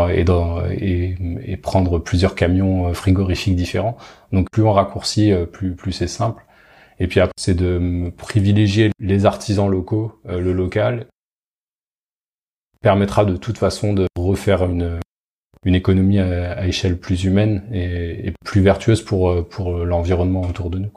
prendre 1.56 1.98
plusieurs 1.98 2.36
camions 2.36 2.88
euh, 2.88 2.92
frigorifiques 2.92 3.56
différents. 3.56 3.96
Donc 4.32 4.48
plus 4.52 4.62
on 4.62 4.72
raccourcit, 4.72 5.32
plus 5.52 5.74
plus 5.74 5.90
c'est 5.90 6.06
simple. 6.06 6.44
Et 7.00 7.08
puis 7.08 7.18
c'est 7.36 7.54
de 7.54 8.12
privilégier 8.16 8.92
les 9.00 9.26
artisans 9.26 9.68
locaux, 9.68 10.20
le 10.28 10.52
local 10.52 11.06
permettra 12.82 13.24
de 13.24 13.36
toute 13.36 13.58
façon 13.58 13.94
de 13.94 14.06
refaire 14.16 14.64
une 14.64 15.00
une 15.64 15.74
économie 15.74 16.18
à, 16.18 16.66
échelle 16.66 16.96
plus 16.96 17.24
humaine 17.24 17.62
et, 17.72 18.32
plus 18.44 18.60
vertueuse 18.60 19.02
pour, 19.02 19.46
pour 19.48 19.72
l'environnement 19.72 20.42
autour 20.42 20.70
de 20.70 20.78
nous. 20.78 20.90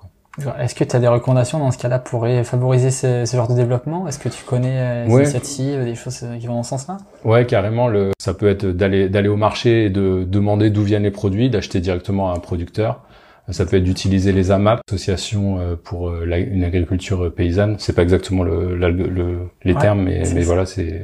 Est-ce 0.59 0.73
que 0.73 0.83
tu 0.83 0.95
as 0.95 0.99
des 0.99 1.07
recommandations 1.07 1.59
dans 1.59 1.69
ce 1.69 1.77
cas-là 1.77 1.99
pour 1.99 2.27
favoriser 2.43 2.89
ce, 2.89 3.25
ce, 3.25 3.37
genre 3.37 3.47
de 3.47 3.53
développement? 3.53 4.07
Est-ce 4.07 4.17
que 4.17 4.29
tu 4.29 4.43
connais 4.43 4.79
euh, 4.79 5.05
des 5.05 5.11
initiatives, 5.11 5.83
des 5.83 5.93
choses 5.93 6.21
euh, 6.23 6.37
qui 6.37 6.47
vont 6.47 6.55
dans 6.55 6.63
ce 6.63 6.71
sens-là? 6.71 6.97
Ouais, 7.23 7.45
carrément. 7.45 7.87
Le, 7.87 8.11
ça 8.19 8.33
peut 8.33 8.47
être 8.47 8.65
d'aller 8.65 9.09
d'aller 9.09 9.27
au 9.27 9.35
marché 9.35 9.85
et 9.85 9.89
de 9.91 10.23
demander 10.27 10.71
d'où 10.71 10.81
viennent 10.81 11.03
les 11.03 11.11
produits, 11.11 11.51
d'acheter 11.51 11.81
directement 11.81 12.31
à 12.31 12.35
un 12.35 12.39
producteur. 12.39 13.01
Ça 13.49 13.65
peut 13.65 13.77
être 13.77 13.83
d'utiliser 13.83 14.31
les 14.31 14.49
AMAP, 14.49 14.81
associations 14.87 15.59
euh, 15.59 15.75
pour 15.75 16.11
une 16.15 16.63
agriculture 16.63 17.31
paysanne. 17.31 17.75
C'est 17.77 17.93
pas 17.93 18.01
exactement 18.01 18.41
le, 18.41 18.75
le, 18.75 19.49
les 19.63 19.75
termes, 19.75 20.01
mais, 20.01 20.23
mais 20.33 20.41
voilà, 20.41 20.65
c'est 20.65 21.03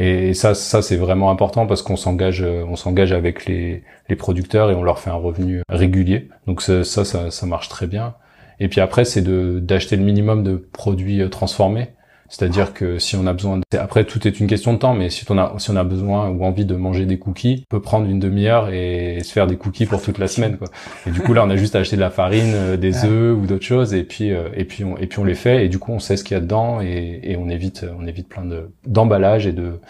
et 0.00 0.32
ça, 0.32 0.54
ça 0.54 0.80
c'est 0.80 0.96
vraiment 0.96 1.28
important 1.28 1.66
parce 1.66 1.82
qu'on 1.82 1.96
s'engage, 1.96 2.40
on 2.42 2.76
s'engage 2.76 3.12
avec 3.12 3.46
les, 3.46 3.82
producteurs 4.16 4.70
et 4.70 4.74
on 4.74 4.84
leur 4.84 5.00
fait 5.00 5.10
un 5.10 5.14
revenu 5.14 5.62
régulier. 5.68 6.28
Donc 6.46 6.62
ça, 6.62 6.84
ça, 6.84 7.04
ça, 7.04 7.46
marche 7.46 7.68
très 7.68 7.88
bien. 7.88 8.14
Et 8.60 8.68
puis 8.68 8.80
après, 8.80 9.04
c'est 9.04 9.22
d'acheter 9.22 9.96
le 9.96 10.04
minimum 10.04 10.44
de 10.44 10.56
produits 10.56 11.20
euh, 11.20 11.28
transformés. 11.28 11.88
C'est-à-dire 12.28 12.74
que 12.74 12.98
si 12.98 13.16
on 13.16 13.26
a 13.26 13.32
besoin, 13.32 13.58
de... 13.58 13.78
après 13.78 14.04
tout 14.04 14.26
est 14.28 14.40
une 14.40 14.46
question 14.46 14.72
de 14.72 14.78
temps, 14.78 14.94
mais 14.94 15.10
si 15.10 15.24
on 15.30 15.38
a 15.38 15.54
si 15.58 15.70
on 15.70 15.76
a 15.76 15.84
besoin 15.84 16.28
ou 16.28 16.44
envie 16.44 16.64
de 16.64 16.74
manger 16.74 17.06
des 17.06 17.18
cookies, 17.18 17.64
on 17.70 17.76
peut 17.76 17.82
prendre 17.82 18.08
une 18.08 18.18
demi-heure 18.18 18.70
et 18.70 19.20
se 19.22 19.32
faire 19.32 19.46
des 19.46 19.56
cookies 19.56 19.86
pour 19.86 20.02
toute 20.02 20.18
la 20.18 20.28
semaine, 20.28 20.58
quoi. 20.58 20.68
Et 21.06 21.10
du 21.10 21.20
coup 21.20 21.32
là, 21.32 21.44
on 21.44 21.50
a 21.50 21.56
juste 21.56 21.74
à 21.74 21.80
acheter 21.80 21.96
de 21.96 22.00
la 22.00 22.10
farine, 22.10 22.52
euh, 22.54 22.76
des 22.76 23.04
œufs 23.04 23.36
ou 23.36 23.46
d'autres 23.46 23.64
choses, 23.64 23.94
et 23.94 24.04
puis 24.04 24.32
euh, 24.32 24.48
et 24.54 24.64
puis 24.64 24.84
on 24.84 24.96
et 24.98 25.06
puis 25.06 25.18
on 25.18 25.24
les 25.24 25.34
fait, 25.34 25.64
et 25.64 25.68
du 25.68 25.78
coup 25.78 25.92
on 25.92 25.98
sait 25.98 26.16
ce 26.16 26.24
qu'il 26.24 26.34
y 26.34 26.38
a 26.38 26.40
dedans, 26.40 26.80
et, 26.80 27.20
et 27.22 27.36
on 27.36 27.48
évite 27.48 27.86
on 27.98 28.06
évite 28.06 28.28
plein 28.28 28.44
de 28.44 28.70
d'emballages 28.86 29.46
et 29.46 29.52
de 29.52 29.80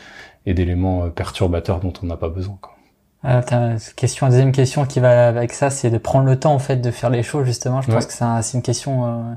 et 0.46 0.54
d'éléments 0.54 1.10
perturbateurs 1.10 1.80
dont 1.80 1.92
on 2.02 2.06
n'a 2.06 2.16
pas 2.16 2.28
besoin. 2.28 2.56
Quoi. 2.60 2.74
Euh, 3.24 3.76
question, 3.96 4.26
la 4.26 4.30
deuxième 4.30 4.52
question 4.52 4.86
qui 4.86 5.00
va 5.00 5.28
avec 5.28 5.52
ça, 5.52 5.70
c'est 5.70 5.90
de 5.90 5.98
prendre 5.98 6.26
le 6.26 6.38
temps 6.38 6.54
en 6.54 6.60
fait 6.60 6.76
de 6.76 6.90
faire 6.90 7.10
les 7.10 7.22
choses 7.22 7.46
justement. 7.46 7.82
Je 7.82 7.90
pense 7.90 8.06
que 8.06 8.12
c'est 8.12 8.56
une 8.56 8.62
question 8.62 9.06
euh, 9.06 9.34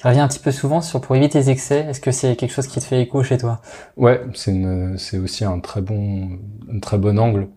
qui 0.00 0.08
revient 0.08 0.20
un 0.20 0.28
petit 0.28 0.38
peu 0.38 0.50
souvent 0.50 0.80
sur 0.80 1.00
pour 1.00 1.14
éviter 1.14 1.38
les 1.38 1.50
excès. 1.50 1.80
Est-ce 1.80 2.00
que 2.00 2.10
c'est 2.10 2.34
quelque 2.34 2.52
chose 2.52 2.66
qui 2.66 2.80
te 2.80 2.84
fait 2.84 3.02
écho 3.02 3.22
chez 3.22 3.36
toi? 3.36 3.60
Ouais, 3.98 4.22
c'est 4.32 4.54
c'est 4.96 5.18
aussi 5.18 5.44
un 5.44 5.60
très 5.60 5.82
bon 5.82 6.38
un 6.72 6.80
très 6.80 6.96
bon 6.96 7.18
angle. 7.18 7.48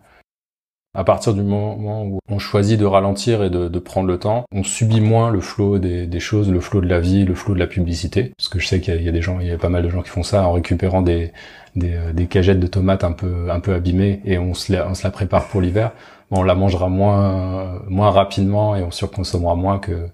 À 0.95 1.03
partir 1.03 1.33
du 1.33 1.41
moment 1.41 2.03
où 2.03 2.19
on 2.29 2.37
choisit 2.37 2.79
de 2.79 2.85
ralentir 2.85 3.43
et 3.43 3.49
de, 3.49 3.67
de 3.67 3.79
prendre 3.79 4.07
le 4.07 4.19
temps, 4.19 4.45
on 4.53 4.61
subit 4.61 5.01
moins 5.01 5.31
le 5.31 5.39
flot 5.39 5.79
des, 5.79 6.05
des, 6.05 6.19
choses, 6.19 6.51
le 6.51 6.59
flot 6.59 6.81
de 6.81 6.87
la 6.87 6.99
vie, 6.99 7.25
le 7.25 7.33
flot 7.33 7.55
de 7.55 7.59
la 7.59 7.65
publicité. 7.65 8.31
Parce 8.37 8.47
que 8.47 8.59
je 8.59 8.67
sais 8.67 8.79
qu'il 8.79 9.01
y, 9.01 9.05
y, 9.05 9.09
a 9.09 9.11
des 9.11 9.21
gens, 9.23 9.39
il 9.39 9.47
y 9.47 9.51
a 9.51 9.57
pas 9.57 9.69
mal 9.69 9.81
de 9.81 9.89
gens 9.89 10.03
qui 10.03 10.09
font 10.09 10.21
ça 10.21 10.47
en 10.47 10.51
récupérant 10.51 11.01
des, 11.01 11.31
des, 11.75 11.95
euh, 11.95 12.13
des 12.13 12.27
cagettes 12.27 12.59
de 12.59 12.67
tomates 12.67 13.03
un 13.03 13.13
peu 13.13 13.49
un 13.49 13.59
peu 13.59 13.73
abîmées 13.73 14.21
et 14.25 14.37
on 14.37 14.53
se 14.53 14.71
la, 14.71 14.87
on 14.87 14.93
se 14.93 15.03
la 15.03 15.09
prépare 15.11 15.47
pour 15.47 15.61
l'hiver. 15.61 15.93
Bon, 16.29 16.41
on 16.41 16.43
la 16.43 16.55
mangera 16.55 16.89
moins 16.89 17.81
moins 17.87 18.11
rapidement 18.11 18.75
et 18.75 18.83
on 18.83 18.91
surconsommera 18.91 19.55
moins 19.55 19.79
que 19.79 20.09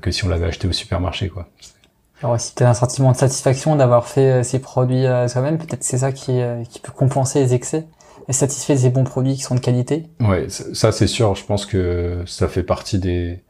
que 0.00 0.10
si 0.10 0.24
on 0.24 0.28
l'avait 0.28 0.46
acheté 0.46 0.68
au 0.68 0.72
supermarché, 0.72 1.28
quoi. 1.28 1.48
Alors 2.22 2.40
si 2.40 2.54
tu 2.54 2.62
as 2.62 2.70
un 2.70 2.74
sentiment 2.74 3.10
de 3.10 3.16
satisfaction 3.16 3.74
d'avoir 3.74 4.06
fait 4.06 4.30
euh, 4.30 4.42
ces 4.44 4.60
produits 4.60 5.04
soi-même, 5.26 5.58
peut-être 5.58 5.82
c'est 5.82 5.98
ça 5.98 6.12
qui, 6.12 6.40
qui 6.70 6.78
peut 6.78 6.92
compenser 6.92 7.40
les 7.40 7.54
excès 7.54 7.86
est 8.28 8.32
satisfait 8.32 8.76
des 8.76 8.90
bons 8.90 9.04
produits 9.04 9.34
qui 9.34 9.42
sont 9.42 9.54
de 9.54 9.60
qualité. 9.60 10.06
Ouais, 10.20 10.46
ça 10.48 10.92
c'est 10.92 11.06
sûr. 11.06 11.34
Je 11.34 11.44
pense 11.44 11.66
que 11.66 12.22
ça 12.26 12.48
fait 12.48 12.62
partie 12.62 12.98
des 12.98 13.42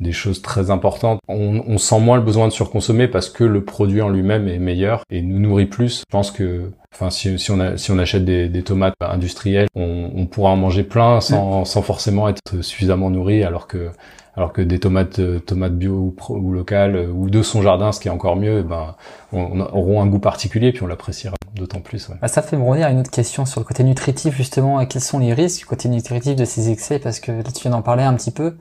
des 0.00 0.12
choses 0.12 0.42
très 0.42 0.70
importantes. 0.70 1.20
On, 1.28 1.62
on, 1.66 1.78
sent 1.78 2.00
moins 2.00 2.16
le 2.16 2.22
besoin 2.22 2.46
de 2.46 2.52
surconsommer 2.52 3.08
parce 3.08 3.30
que 3.30 3.44
le 3.44 3.64
produit 3.64 4.02
en 4.02 4.08
lui-même 4.08 4.48
est 4.48 4.58
meilleur 4.58 5.02
et 5.10 5.22
nous 5.22 5.38
nourrit 5.38 5.66
plus. 5.66 6.00
Je 6.00 6.12
pense 6.12 6.30
que, 6.30 6.70
enfin, 6.92 7.10
si, 7.10 7.38
si 7.38 7.50
on, 7.50 7.60
a, 7.60 7.76
si 7.76 7.90
on 7.90 7.98
achète 7.98 8.24
des, 8.24 8.48
des 8.48 8.62
tomates 8.62 8.94
industrielles, 9.00 9.68
on, 9.74 10.10
on, 10.14 10.26
pourra 10.26 10.50
en 10.50 10.56
manger 10.56 10.82
plein 10.82 11.20
sans, 11.20 11.64
sans 11.64 11.82
forcément 11.82 12.28
être 12.28 12.62
suffisamment 12.62 13.10
nourri, 13.10 13.42
alors 13.42 13.66
que 13.66 13.90
alors 14.36 14.52
que 14.52 14.60
des 14.60 14.78
tomates 14.78 15.18
tomates 15.46 15.76
bio 15.76 15.92
ou, 15.94 16.34
ou 16.34 16.52
locales 16.52 17.08
ou 17.10 17.30
de 17.30 17.42
son 17.42 17.62
jardin, 17.62 17.90
ce 17.92 18.00
qui 18.00 18.08
est 18.08 18.10
encore 18.10 18.36
mieux, 18.36 18.62
ben 18.62 18.94
on, 19.32 19.60
auront 19.60 20.02
un 20.02 20.06
goût 20.06 20.18
particulier 20.18 20.72
puis 20.72 20.82
on 20.82 20.86
l'appréciera 20.86 21.36
d'autant 21.54 21.80
plus. 21.80 22.10
Ouais. 22.10 22.16
Bah, 22.20 22.28
ça 22.28 22.42
fait 22.42 22.58
me 22.58 22.62
revenir 22.62 22.86
à 22.86 22.90
une 22.90 23.00
autre 23.00 23.10
question 23.10 23.46
sur 23.46 23.60
le 23.60 23.64
côté 23.64 23.82
nutritif 23.82 24.36
justement. 24.36 24.84
Quels 24.84 25.00
sont 25.00 25.18
les 25.18 25.32
risques 25.32 25.60
du 25.60 25.64
côté 25.64 25.88
nutritif 25.88 26.36
de 26.36 26.44
ces 26.44 26.70
excès 26.70 26.98
Parce 26.98 27.18
que 27.18 27.32
là 27.32 27.44
tu 27.44 27.62
viens 27.62 27.70
d'en 27.70 27.80
parler 27.80 28.02
un 28.02 28.12
petit 28.12 28.30
peu. 28.30 28.56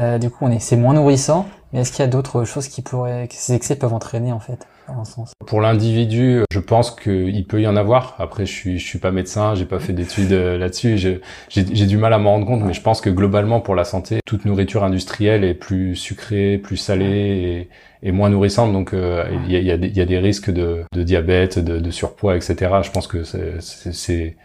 Euh, 0.00 0.18
du 0.18 0.30
coup, 0.30 0.46
on 0.46 0.50
est, 0.50 0.58
c'est 0.58 0.76
moins 0.76 0.94
nourrissant. 0.94 1.46
Mais 1.72 1.80
est-ce 1.80 1.92
qu'il 1.92 2.00
y 2.00 2.08
a 2.08 2.10
d'autres 2.10 2.44
choses 2.44 2.66
qui 2.66 2.82
pourraient, 2.82 3.28
que 3.28 3.34
ces 3.34 3.54
excès 3.54 3.76
peuvent 3.76 3.94
entraîner 3.94 4.32
en 4.32 4.40
fait 4.40 4.66
sens? 5.04 5.32
Pour 5.46 5.60
l'individu, 5.60 6.42
je 6.50 6.58
pense 6.58 6.90
qu'il 6.90 7.46
peut 7.46 7.60
y 7.60 7.66
en 7.66 7.76
avoir. 7.76 8.16
Après, 8.18 8.46
je 8.46 8.52
suis, 8.52 8.78
je 8.78 8.86
suis 8.86 8.98
pas 8.98 9.10
médecin, 9.10 9.54
j'ai 9.54 9.64
pas 9.64 9.78
fait 9.78 9.92
d'études 9.92 10.32
euh, 10.32 10.58
là-dessus. 10.58 10.98
J'ai, 10.98 11.20
j'ai 11.48 11.86
du 11.86 11.96
mal 11.96 12.12
à 12.12 12.18
m'en 12.18 12.30
rendre 12.32 12.46
compte, 12.46 12.62
mais 12.62 12.72
je 12.72 12.82
pense 12.82 13.00
que 13.00 13.10
globalement, 13.10 13.60
pour 13.60 13.74
la 13.74 13.84
santé, 13.84 14.20
toute 14.26 14.44
nourriture 14.44 14.84
industrielle 14.84 15.44
est 15.44 15.54
plus 15.54 15.96
sucrée, 15.96 16.58
plus 16.58 16.76
salée 16.76 17.68
et, 18.02 18.12
moins 18.12 18.30
nourrissante. 18.30 18.72
Donc, 18.72 18.92
euh, 18.92 19.24
il 19.46 19.52
y, 19.52 19.56
a, 19.56 19.74
y, 19.74 20.00
a 20.00 20.06
des, 20.06 20.18
risques 20.18 20.50
de, 20.50 20.84
de 20.92 21.02
diabète, 21.02 21.58
de, 21.58 21.78
de, 21.78 21.90
surpoids, 21.90 22.36
etc. 22.36 22.56
Je 22.82 22.90
pense 22.90 23.06
que 23.06 23.22
c'est 23.24 24.36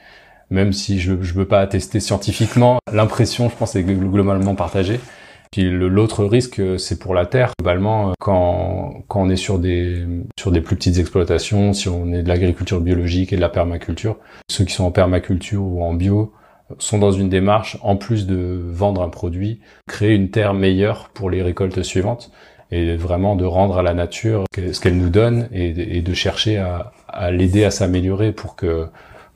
même 0.51 0.73
si 0.73 0.99
je 0.99 1.13
ne 1.13 1.17
veux 1.17 1.47
pas 1.47 1.59
attester 1.59 1.99
scientifiquement, 1.99 2.77
l'impression, 2.93 3.49
je 3.49 3.55
pense, 3.55 3.75
est 3.75 3.83
globalement 3.83 4.53
partagée. 4.53 4.99
Puis 5.51 5.69
l'autre 5.69 6.25
risque, 6.25 6.61
c'est 6.79 6.99
pour 6.99 7.13
la 7.13 7.25
terre. 7.25 7.53
Globalement, 7.59 8.13
quand, 8.19 9.03
quand 9.07 9.21
on 9.21 9.29
est 9.29 9.35
sur 9.35 9.59
des, 9.59 10.05
sur 10.37 10.51
des 10.51 10.61
plus 10.61 10.75
petites 10.75 10.97
exploitations, 10.97 11.73
si 11.73 11.87
on 11.89 12.11
est 12.11 12.23
de 12.23 12.27
l'agriculture 12.27 12.81
biologique 12.81 13.33
et 13.33 13.35
de 13.35 13.41
la 13.41 13.49
permaculture, 13.49 14.17
ceux 14.49 14.65
qui 14.65 14.73
sont 14.73 14.85
en 14.85 14.91
permaculture 14.91 15.61
ou 15.61 15.83
en 15.83 15.93
bio 15.93 16.33
sont 16.79 16.97
dans 16.97 17.11
une 17.11 17.29
démarche, 17.29 17.77
en 17.83 17.95
plus 17.95 18.25
de 18.25 18.59
vendre 18.69 19.01
un 19.01 19.09
produit, 19.09 19.61
créer 19.87 20.15
une 20.15 20.31
terre 20.31 20.53
meilleure 20.53 21.09
pour 21.09 21.29
les 21.29 21.43
récoltes 21.43 21.83
suivantes 21.83 22.31
et 22.71 22.95
vraiment 22.95 23.35
de 23.35 23.45
rendre 23.45 23.77
à 23.77 23.83
la 23.83 23.93
nature 23.93 24.45
ce 24.55 24.79
qu'elle 24.79 24.97
nous 24.97 25.09
donne 25.09 25.47
et, 25.51 26.01
de 26.01 26.13
chercher 26.13 26.57
à, 26.57 26.91
à 27.07 27.31
l'aider 27.31 27.63
à 27.63 27.71
s'améliorer 27.71 28.31
pour 28.31 28.55
que, 28.55 28.87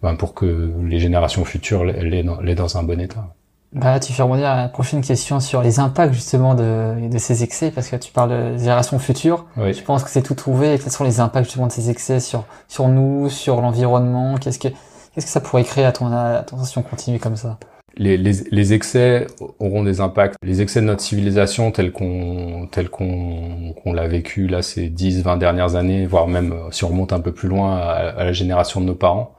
ben 0.02 0.16
pour 0.16 0.34
que 0.34 0.72
les 0.84 1.00
générations 1.00 1.46
futures 1.46 1.86
l'aient 1.86 2.24
dans 2.24 2.78
un 2.78 2.84
bon 2.84 3.00
état. 3.00 3.36
Bah, 3.72 4.00
tu 4.00 4.14
fais 4.14 4.24
rebondir 4.24 4.48
à 4.48 4.56
la 4.56 4.68
prochaine 4.68 5.02
question 5.02 5.40
sur 5.40 5.62
les 5.62 5.80
impacts 5.80 6.14
justement 6.14 6.56
de, 6.56 7.08
de 7.08 7.18
ces 7.20 7.44
excès, 7.44 7.70
parce 7.70 7.88
que 7.88 7.96
tu 7.98 8.12
parles 8.12 8.32
de 8.32 8.58
génération 8.58 8.98
future. 8.98 9.46
Oui. 9.58 9.74
Je 9.74 9.84
pense 9.84 10.04
que 10.04 10.10
c'est 10.10 10.24
tout 10.24 10.34
trouvé. 10.34 10.80
Quels 10.80 10.92
sont 10.92 11.04
les 11.04 11.20
impacts 11.20 11.46
justement 11.46 11.68
de 11.68 11.72
ces 11.72 11.92
excès 11.92 12.20
sur 12.20 12.46
sur 12.68 12.88
nous, 12.88 13.30
sur 13.30 13.62
l'environnement? 13.62 14.38
Qu'est-ce 14.38 14.58
que 14.58 14.70
qu'est-ce 14.70 15.28
que 15.28 15.32
ça 15.32 15.40
pourrait 15.40 15.64
créer 15.64 15.86
à 15.86 15.92
ton 15.92 16.12
attention 16.12 16.66
si 16.66 16.78
on 16.80 16.82
continue 16.82 17.20
comme 17.20 17.36
ça? 17.36 17.60
Les, 17.96 18.18
les, 18.18 18.32
les, 18.52 18.74
excès 18.74 19.28
auront 19.60 19.84
des 19.84 20.00
impacts. 20.00 20.36
Les 20.44 20.62
excès 20.62 20.80
de 20.80 20.86
notre 20.86 21.02
civilisation 21.02 21.72
tels 21.72 21.92
qu'on 21.92 22.68
tel 22.72 22.90
qu'on 22.90 23.74
qu'on 23.74 23.94
l'a 23.94 24.08
vécu 24.08 24.48
là 24.48 24.62
ces 24.62 24.90
10, 24.90 25.22
20 25.24 25.38
dernières 25.38 25.76
années, 25.76 26.06
voire 26.06 26.28
même 26.28 26.54
euh, 26.54 26.72
si 26.72 26.86
on 26.86 26.90
remonte 26.90 27.14
un 27.14 27.20
peu 27.20 27.34
plus 27.34 27.50
loin 27.50 27.78
à, 27.78 28.14
à 28.18 28.24
la 28.24 28.32
génération 28.32 28.80
de 28.80 28.86
nos 28.86 28.96
parents, 28.96 29.36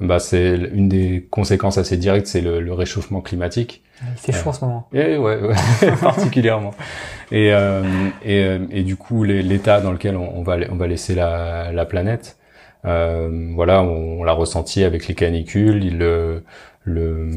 bah 0.00 0.18
c'est 0.18 0.54
une 0.72 0.88
des 0.88 1.26
conséquences 1.30 1.78
assez 1.78 1.96
directes, 1.96 2.26
c'est 2.26 2.40
le, 2.40 2.60
le, 2.60 2.72
réchauffement 2.72 3.20
climatique. 3.20 3.82
Il 4.02 4.18
fait 4.18 4.32
chaud 4.32 4.50
en 4.50 4.52
ce 4.52 4.64
moment. 4.64 4.88
Et 4.92 5.16
ouais, 5.16 5.40
ouais 5.40 5.54
particulièrement. 6.00 6.72
Et, 7.32 7.52
euh, 7.52 7.82
et, 8.22 8.44
euh, 8.44 8.58
et, 8.70 8.82
du 8.82 8.96
coup, 8.96 9.24
l'état 9.24 9.80
dans 9.80 9.92
lequel 9.92 10.16
on, 10.16 10.36
on, 10.36 10.42
va 10.42 10.56
on 10.70 10.76
va 10.76 10.86
laisser 10.86 11.14
la, 11.14 11.72
la 11.72 11.86
planète, 11.86 12.36
euh, 12.84 13.52
voilà, 13.54 13.82
on, 13.82 14.20
on 14.20 14.24
l'a 14.24 14.32
ressenti 14.32 14.84
avec 14.84 15.08
les 15.08 15.14
canicules, 15.14 15.82
il, 15.82 15.98
le, 15.98 16.42
le 16.84 17.30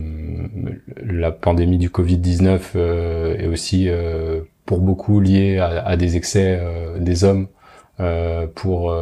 la 1.03 1.31
pandémie 1.31 1.77
du 1.77 1.89
Covid 1.89 2.17
19 2.17 2.73
euh, 2.75 3.37
est 3.37 3.47
aussi 3.47 3.89
euh, 3.89 4.41
pour 4.65 4.79
beaucoup 4.79 5.19
liée 5.19 5.57
à, 5.57 5.85
à 5.85 5.97
des 5.97 6.17
excès 6.17 6.59
euh, 6.61 6.99
des 6.99 7.23
hommes 7.23 7.47
pour 8.55 8.95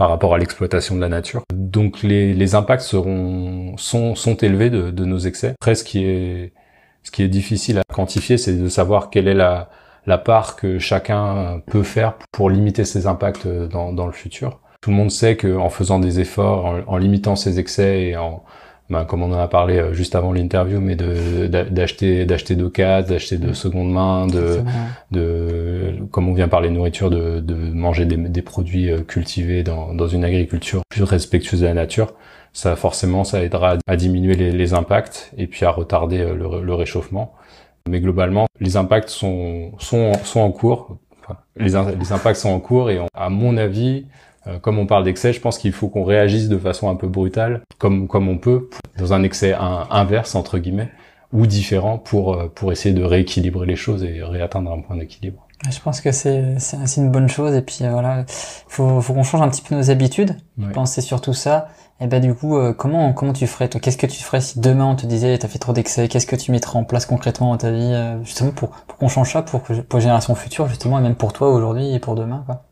par 0.00 0.08
rapport 0.08 0.34
à 0.34 0.38
l'exploitation 0.38 0.94
de 0.96 1.00
la 1.02 1.10
nature. 1.10 1.42
Donc 1.52 2.02
les, 2.02 2.32
les 2.32 2.54
impacts 2.54 2.80
seront 2.80 3.76
sont, 3.76 4.14
sont 4.14 4.34
élevés 4.36 4.70
de, 4.70 4.90
de, 4.90 5.04
nos 5.04 5.18
excès. 5.18 5.52
Après, 5.60 5.74
ce 5.74 5.84
qui 5.84 6.06
est 6.06 6.54
ce 7.02 7.10
qui 7.10 7.22
est 7.22 7.28
difficile 7.28 7.78
à 7.78 7.82
quantifier, 7.92 8.38
c'est 8.38 8.54
de 8.54 8.68
savoir 8.70 9.10
quelle 9.10 9.28
est 9.28 9.34
la, 9.34 9.68
la 10.06 10.16
part 10.16 10.56
que 10.56 10.78
chacun 10.78 11.60
peut 11.66 11.82
faire 11.82 12.14
pour 12.32 12.48
limiter 12.48 12.86
ses 12.86 13.06
impacts 13.06 13.46
dans, 13.46 13.92
dans 13.92 14.06
le 14.06 14.12
futur. 14.12 14.60
Tout 14.80 14.88
le 14.88 14.96
monde 14.96 15.10
sait 15.10 15.36
qu'en 15.36 15.68
faisant 15.68 15.98
des 15.98 16.18
efforts, 16.18 16.64
en, 16.64 16.80
en, 16.86 16.96
limitant 16.96 17.36
ses 17.36 17.58
excès 17.58 18.04
et 18.04 18.16
en 18.16 18.42
ben, 18.90 19.04
comme 19.04 19.22
on 19.22 19.32
en 19.32 19.38
a 19.38 19.46
parlé 19.46 19.78
euh, 19.78 19.92
juste 19.94 20.16
avant 20.16 20.32
l'interview, 20.32 20.80
mais 20.80 20.96
de 20.96 21.46
d'acheter 21.46 22.24
d'acheter 22.26 22.56
d'occasion, 22.56 23.08
d'acheter 23.08 23.38
de 23.38 23.52
seconde 23.52 23.92
main, 23.92 24.26
de 24.26 24.62
de 25.12 25.94
comme 26.10 26.28
on 26.28 26.34
vient 26.34 26.48
parler 26.48 26.70
nourriture, 26.70 27.08
de, 27.08 27.38
de 27.38 27.54
manger 27.54 28.04
des, 28.04 28.16
des 28.16 28.42
produits 28.42 28.90
euh, 28.90 29.02
cultivés 29.02 29.62
dans, 29.62 29.94
dans 29.94 30.08
une 30.08 30.24
agriculture 30.24 30.82
plus 30.88 31.04
respectueuse 31.04 31.60
de 31.60 31.66
la 31.66 31.74
nature. 31.74 32.14
Ça 32.52 32.74
forcément, 32.74 33.22
ça 33.22 33.44
aidera 33.44 33.76
à 33.86 33.96
diminuer 33.96 34.34
les, 34.34 34.50
les 34.50 34.74
impacts 34.74 35.32
et 35.38 35.46
puis 35.46 35.64
à 35.64 35.70
retarder 35.70 36.18
euh, 36.18 36.34
le, 36.34 36.60
le, 36.60 36.74
réchauffement. 36.74 37.32
Mais 37.88 38.00
globalement, 38.00 38.46
les 38.58 38.76
impacts 38.76 39.08
sont 39.08 39.70
sont 39.78 40.12
sont 40.24 40.40
en 40.40 40.50
cours. 40.50 40.98
Enfin, 41.22 41.38
les, 41.56 41.70
les 41.96 42.12
impacts 42.12 42.40
sont 42.40 42.50
en 42.50 42.58
cours 42.58 42.90
et 42.90 42.98
à 43.14 43.28
mon 43.28 43.56
avis, 43.56 44.06
comme 44.62 44.78
on 44.78 44.86
parle 44.86 45.04
d'excès, 45.04 45.32
je 45.32 45.40
pense 45.40 45.58
qu'il 45.58 45.72
faut 45.72 45.88
qu'on 45.88 46.04
réagisse 46.04 46.48
de 46.48 46.58
façon 46.58 46.88
un 46.88 46.94
peu 46.94 47.08
brutale, 47.08 47.62
comme 47.78 48.08
comme 48.08 48.28
on 48.28 48.38
peut, 48.38 48.70
dans 48.98 49.12
un 49.12 49.22
excès 49.22 49.54
inverse 49.54 50.34
entre 50.34 50.58
guillemets 50.58 50.90
ou 51.32 51.46
différent 51.46 51.98
pour 51.98 52.34
euh, 52.34 52.48
pour 52.54 52.72
essayer 52.72 52.94
de 52.94 53.02
rééquilibrer 53.02 53.66
les 53.66 53.76
choses 53.76 54.02
et 54.04 54.22
réatteindre 54.22 54.72
un 54.72 54.80
point 54.80 54.96
d'équilibre. 54.96 55.46
Je 55.70 55.78
pense 55.80 56.00
que 56.00 56.10
c'est 56.10 56.58
c'est 56.58 56.96
une 56.96 57.10
bonne 57.10 57.28
chose 57.28 57.54
et 57.54 57.62
puis 57.62 57.78
euh, 57.82 57.90
voilà, 57.90 58.24
faut 58.26 59.00
faut 59.00 59.12
qu'on 59.12 59.22
change 59.22 59.42
un 59.42 59.48
petit 59.48 59.62
peu 59.62 59.74
nos 59.74 59.90
habitudes. 59.90 60.36
Je 60.58 60.68
pense 60.68 60.92
c'est 60.92 61.00
surtout 61.00 61.34
ça. 61.34 61.68
Et 62.02 62.06
ben 62.06 62.18
du 62.18 62.34
coup, 62.34 62.58
comment 62.78 63.12
comment 63.12 63.34
tu 63.34 63.46
ferais 63.46 63.68
toi 63.68 63.78
Qu'est-ce 63.78 63.98
que 63.98 64.06
tu 64.06 64.22
ferais 64.22 64.40
si 64.40 64.58
demain 64.58 64.86
on 64.86 64.96
te 64.96 65.04
disait 65.04 65.36
t'as 65.36 65.48
fait 65.48 65.58
trop 65.58 65.74
d'excès 65.74 66.08
Qu'est-ce 66.08 66.26
que 66.26 66.36
tu 66.36 66.50
mettrais 66.50 66.78
en 66.78 66.84
place 66.84 67.04
concrètement 67.04 67.50
dans 67.50 67.58
ta 67.58 67.70
vie 67.70 67.94
justement 68.24 68.52
pour 68.52 68.70
pour 68.70 68.96
qu'on 68.96 69.08
change 69.08 69.30
ça 69.32 69.42
pour 69.42 69.60
pour 69.60 69.98
les 69.98 70.00
générations 70.00 70.34
futures 70.34 70.66
justement 70.66 70.98
et 70.98 71.02
même 71.02 71.14
pour 71.14 71.34
toi 71.34 71.52
aujourd'hui 71.52 71.94
et 71.94 71.98
pour 71.98 72.14
demain 72.14 72.42
quoi? 72.46 72.64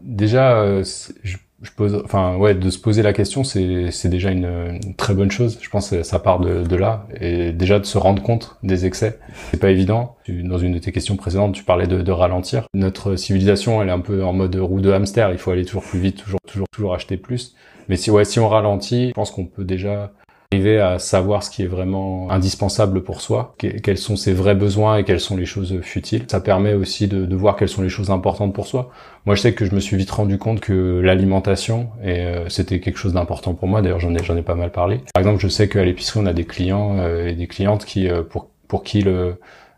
Déjà, 0.00 0.56
euh, 0.56 0.84
je, 1.22 1.36
je, 1.62 1.70
pose, 1.70 2.02
enfin 2.04 2.36
ouais, 2.36 2.54
de 2.54 2.70
se 2.70 2.78
poser 2.78 3.02
la 3.02 3.12
question, 3.12 3.44
c'est 3.44 4.08
déjà 4.08 4.30
une, 4.30 4.78
une, 4.82 4.94
très 4.94 5.14
bonne 5.14 5.30
chose. 5.30 5.58
Je 5.60 5.68
pense 5.68 5.90
que 5.90 6.02
ça 6.02 6.18
part 6.18 6.40
de, 6.40 6.62
de 6.62 6.76
là 6.76 7.06
et 7.20 7.52
déjà 7.52 7.78
de 7.78 7.84
se 7.84 7.98
rendre 7.98 8.22
compte 8.22 8.56
des 8.62 8.86
excès, 8.86 9.18
c'est 9.50 9.60
pas 9.60 9.70
évident. 9.70 10.16
Dans 10.28 10.58
une 10.58 10.72
de 10.72 10.78
tes 10.78 10.92
questions 10.92 11.16
précédentes, 11.16 11.54
tu 11.54 11.64
parlais 11.64 11.86
de, 11.86 12.02
de, 12.02 12.12
ralentir. 12.12 12.66
Notre 12.74 13.16
civilisation, 13.16 13.82
elle 13.82 13.88
est 13.88 13.92
un 13.92 14.00
peu 14.00 14.24
en 14.24 14.32
mode 14.32 14.56
roue 14.56 14.80
de 14.80 14.92
hamster. 14.92 15.30
Il 15.32 15.38
faut 15.38 15.50
aller 15.50 15.64
toujours 15.64 15.84
plus 15.84 15.98
vite, 15.98 16.16
toujours 16.16 16.40
toujours 16.46 16.68
toujours 16.72 16.94
acheter 16.94 17.16
plus. 17.16 17.54
Mais 17.88 17.96
si 17.96 18.10
ouais, 18.10 18.24
si 18.24 18.38
on 18.40 18.48
ralentit, 18.48 19.08
je 19.08 19.14
pense 19.14 19.30
qu'on 19.30 19.46
peut 19.46 19.64
déjà 19.64 20.12
arriver 20.52 20.78
à 20.78 20.98
savoir 20.98 21.42
ce 21.42 21.50
qui 21.50 21.62
est 21.62 21.66
vraiment 21.66 22.30
indispensable 22.30 23.02
pour 23.02 23.22
soi, 23.22 23.54
quels 23.58 23.96
sont 23.96 24.16
ses 24.16 24.34
vrais 24.34 24.54
besoins 24.54 24.98
et 24.98 25.04
quelles 25.04 25.20
sont 25.20 25.36
les 25.36 25.46
choses 25.46 25.80
futiles. 25.80 26.24
Ça 26.30 26.40
permet 26.40 26.74
aussi 26.74 27.08
de, 27.08 27.24
de 27.24 27.36
voir 27.36 27.56
quelles 27.56 27.70
sont 27.70 27.80
les 27.80 27.88
choses 27.88 28.10
importantes 28.10 28.52
pour 28.52 28.66
soi. 28.66 28.90
Moi, 29.24 29.34
je 29.34 29.40
sais 29.40 29.54
que 29.54 29.64
je 29.64 29.74
me 29.74 29.80
suis 29.80 29.96
vite 29.96 30.10
rendu 30.10 30.36
compte 30.36 30.60
que 30.60 31.00
l'alimentation, 31.02 31.88
et 32.04 32.18
euh, 32.18 32.48
c'était 32.50 32.80
quelque 32.80 32.98
chose 32.98 33.14
d'important 33.14 33.54
pour 33.54 33.66
moi. 33.66 33.80
D'ailleurs, 33.80 34.00
j'en 34.00 34.14
ai, 34.14 34.22
j'en 34.22 34.36
ai 34.36 34.42
pas 34.42 34.54
mal 34.54 34.70
parlé. 34.70 35.00
Par 35.14 35.20
exemple, 35.20 35.40
je 35.40 35.48
sais 35.48 35.68
qu'à 35.68 35.84
l'épicerie, 35.84 36.20
on 36.22 36.26
a 36.26 36.34
des 36.34 36.44
clients 36.44 36.98
euh, 36.98 37.28
et 37.28 37.34
des 37.34 37.46
clientes 37.46 37.86
qui, 37.86 38.08
euh, 38.08 38.22
pour, 38.22 38.50
pour 38.68 38.82
qui 38.82 39.00
le, 39.00 39.36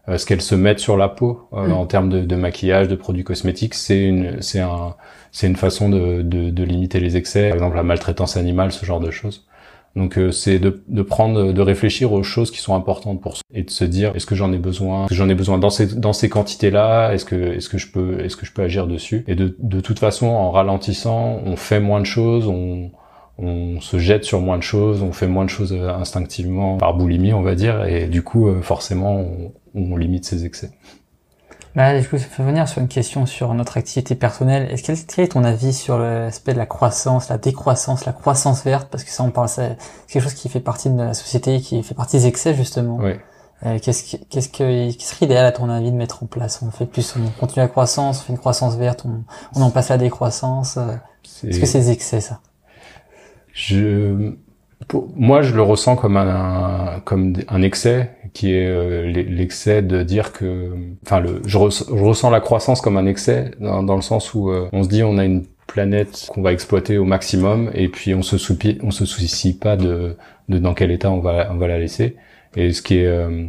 ce 0.08 0.26
qu'elles 0.26 0.42
se 0.42 0.56
mettent 0.56 0.80
sur 0.80 0.96
la 0.96 1.08
peau 1.08 1.48
mmh. 1.52 1.72
en 1.72 1.86
termes 1.86 2.08
de, 2.08 2.20
de, 2.20 2.36
maquillage, 2.36 2.88
de 2.88 2.96
produits 2.96 3.24
cosmétiques, 3.24 3.74
c'est 3.74 4.02
une, 4.02 4.42
c'est 4.42 4.60
un, 4.60 4.96
c'est 5.30 5.46
une 5.46 5.56
façon 5.56 5.88
de, 5.88 6.22
de, 6.22 6.50
de 6.50 6.64
limiter 6.64 6.98
les 6.98 7.16
excès. 7.16 7.48
Par 7.48 7.58
exemple, 7.58 7.76
la 7.76 7.84
maltraitance 7.84 8.36
animale, 8.36 8.72
ce 8.72 8.84
genre 8.84 9.00
de 9.00 9.12
choses. 9.12 9.46
Donc 9.96 10.18
euh, 10.18 10.32
c'est 10.32 10.58
de, 10.58 10.82
de, 10.88 11.02
prendre, 11.02 11.52
de 11.52 11.60
réfléchir 11.60 12.12
aux 12.12 12.22
choses 12.22 12.50
qui 12.50 12.58
sont 12.58 12.74
importantes 12.74 13.20
pour 13.20 13.36
soi 13.36 13.42
et 13.52 13.62
de 13.62 13.70
se 13.70 13.84
dire 13.84 14.12
est-ce 14.16 14.26
que 14.26 14.34
j'en 14.34 14.52
ai 14.52 14.58
besoin, 14.58 15.06
j'en 15.10 15.28
ai 15.28 15.34
besoin 15.34 15.58
dans 15.58 15.70
ces 15.70 15.86
dans 15.94 16.12
ces 16.12 16.28
quantités-là, 16.28 17.12
est-ce 17.12 17.24
que 17.24 17.36
est-ce 17.36 17.68
que 17.68 17.78
je 17.78 17.92
peux 17.92 18.20
est-ce 18.20 18.36
que 18.36 18.44
je 18.44 18.52
peux 18.52 18.62
agir 18.62 18.88
dessus? 18.88 19.24
Et 19.28 19.36
de 19.36 19.56
de 19.58 19.80
toute 19.80 20.00
façon 20.00 20.26
en 20.26 20.50
ralentissant, 20.50 21.40
on 21.46 21.56
fait 21.56 21.80
moins 21.80 22.00
de 22.00 22.06
choses, 22.06 22.48
on 22.48 22.90
on 23.38 23.80
se 23.80 23.98
jette 23.98 24.24
sur 24.24 24.40
moins 24.40 24.58
de 24.58 24.62
choses, 24.62 25.02
on 25.02 25.12
fait 25.12 25.26
moins 25.26 25.44
de 25.44 25.50
choses 25.50 25.72
euh, 25.72 25.88
instinctivement 25.88 26.76
par 26.76 26.96
boulimie, 26.96 27.32
on 27.32 27.42
va 27.42 27.54
dire, 27.54 27.84
et 27.84 28.06
du 28.06 28.22
coup 28.22 28.48
euh, 28.48 28.62
forcément 28.62 29.20
on, 29.20 29.52
on 29.74 29.96
limite 29.96 30.24
ses 30.24 30.44
excès. 30.44 30.70
Bah, 31.76 32.00
je 32.00 32.08
vais 32.08 32.18
venir 32.38 32.68
sur 32.68 32.80
une 32.80 32.88
question 32.88 33.26
sur 33.26 33.52
notre 33.52 33.76
activité 33.78 34.14
personnelle. 34.14 34.70
Est-ce 34.70 35.04
quel 35.06 35.24
est 35.24 35.28
ton 35.28 35.42
avis 35.42 35.72
sur 35.72 35.98
l'aspect 35.98 36.52
de 36.52 36.58
la 36.58 36.66
croissance, 36.66 37.28
la 37.28 37.38
décroissance, 37.38 38.04
la 38.04 38.12
croissance 38.12 38.62
verte? 38.64 38.88
Parce 38.90 39.02
que 39.02 39.10
ça, 39.10 39.24
on 39.24 39.30
parle, 39.30 39.48
c'est 39.48 39.76
quelque 40.06 40.22
chose 40.22 40.34
qui 40.34 40.48
fait 40.48 40.60
partie 40.60 40.88
de 40.88 40.96
la 40.96 41.14
société, 41.14 41.60
qui 41.60 41.82
fait 41.82 41.94
partie 41.94 42.18
des 42.18 42.26
excès 42.28 42.54
justement. 42.54 42.98
Oui. 43.02 43.14
Euh, 43.66 43.78
qu'est-ce 43.80 44.04
qui, 44.04 44.24
qu'est-ce 44.26 44.50
que, 44.50 44.90
qui 44.92 45.04
serait 45.04 45.26
idéal 45.26 45.46
à 45.46 45.52
ton 45.52 45.68
avis 45.68 45.90
de 45.90 45.96
mettre 45.96 46.22
en 46.22 46.26
place? 46.26 46.60
On 46.62 46.70
fait 46.70 46.86
plus, 46.86 47.16
on 47.16 47.28
continue 47.40 47.62
la 47.62 47.68
croissance, 47.68 48.20
on 48.20 48.22
fait 48.24 48.32
une 48.32 48.38
croissance 48.38 48.76
verte, 48.76 49.04
on, 49.06 49.24
on 49.58 49.62
en 49.62 49.70
passe 49.70 49.90
à 49.90 49.94
la 49.94 49.98
décroissance. 49.98 50.76
Euh, 50.76 50.94
est-ce 51.42 51.58
que 51.58 51.66
c'est 51.66 51.80
des 51.80 51.90
excès 51.90 52.20
ça? 52.20 52.40
Je, 53.52 54.34
moi, 55.16 55.42
je 55.42 55.54
le 55.54 55.62
ressens 55.62 55.96
comme 55.96 56.16
un, 56.16 57.00
comme 57.04 57.34
un 57.48 57.62
excès 57.62 58.10
qui 58.34 58.52
est 58.52 58.66
euh, 58.66 59.06
l'excès 59.10 59.80
de 59.80 60.02
dire 60.02 60.32
que, 60.32 60.72
enfin, 61.06 61.20
le, 61.20 61.40
je, 61.46 61.56
ressens 61.56 62.30
la 62.30 62.40
croissance 62.40 62.80
comme 62.80 62.96
un 62.96 63.06
excès 63.06 63.52
dans, 63.60 63.94
le 63.94 64.02
sens 64.02 64.34
où 64.34 64.50
euh, 64.50 64.68
on 64.72 64.82
se 64.82 64.88
dit 64.88 65.04
on 65.04 65.18
a 65.18 65.24
une 65.24 65.46
planète 65.68 66.28
qu'on 66.34 66.42
va 66.42 66.52
exploiter 66.52 66.98
au 66.98 67.04
maximum 67.04 67.70
et 67.74 67.88
puis 67.88 68.12
on 68.12 68.22
se 68.22 68.36
soucie, 68.36 68.78
on 68.82 68.90
se 68.90 69.06
soucie 69.06 69.56
pas 69.56 69.76
de, 69.76 70.16
de 70.48 70.58
dans 70.58 70.74
quel 70.74 70.90
état 70.90 71.10
on 71.10 71.20
va, 71.20 71.48
on 71.52 71.56
va 71.56 71.68
la 71.68 71.78
laisser. 71.78 72.16
Et 72.56 72.72
ce 72.72 72.82
qui 72.82 72.98
est 72.98 73.06
euh, 73.06 73.46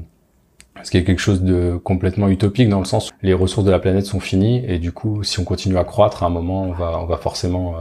ce 0.83 0.91
qui 0.91 0.97
est 0.97 1.03
quelque 1.03 1.19
chose 1.19 1.41
de 1.41 1.77
complètement 1.83 2.29
utopique 2.29 2.69
dans 2.69 2.79
le 2.79 2.85
sens 2.85 3.09
où 3.09 3.13
les 3.23 3.33
ressources 3.33 3.65
de 3.65 3.71
la 3.71 3.79
planète 3.79 4.05
sont 4.05 4.19
finies 4.19 4.63
et 4.67 4.77
du 4.77 4.91
coup 4.91 5.23
si 5.23 5.39
on 5.39 5.43
continue 5.43 5.77
à 5.77 5.83
croître 5.83 6.21
à 6.21 6.27
un 6.27 6.29
moment 6.29 6.63
on 6.63 6.73
va 6.73 6.99
on 7.01 7.05
va 7.05 7.17
forcément 7.17 7.75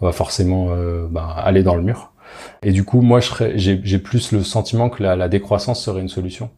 on 0.00 0.06
va 0.06 0.12
forcément 0.12 0.68
bah, 1.08 1.34
aller 1.38 1.62
dans 1.62 1.76
le 1.76 1.82
mur. 1.82 2.12
Et 2.62 2.72
du 2.72 2.84
coup, 2.84 3.00
moi, 3.00 3.20
j'ai 3.54 3.98
plus 3.98 4.32
le 4.32 4.42
sentiment 4.42 4.90
que 4.90 5.02
la, 5.02 5.16
la, 5.16 5.28
décroissance 5.28 5.82
serait 5.82 6.00
une 6.00 6.08
solution. 6.08 6.50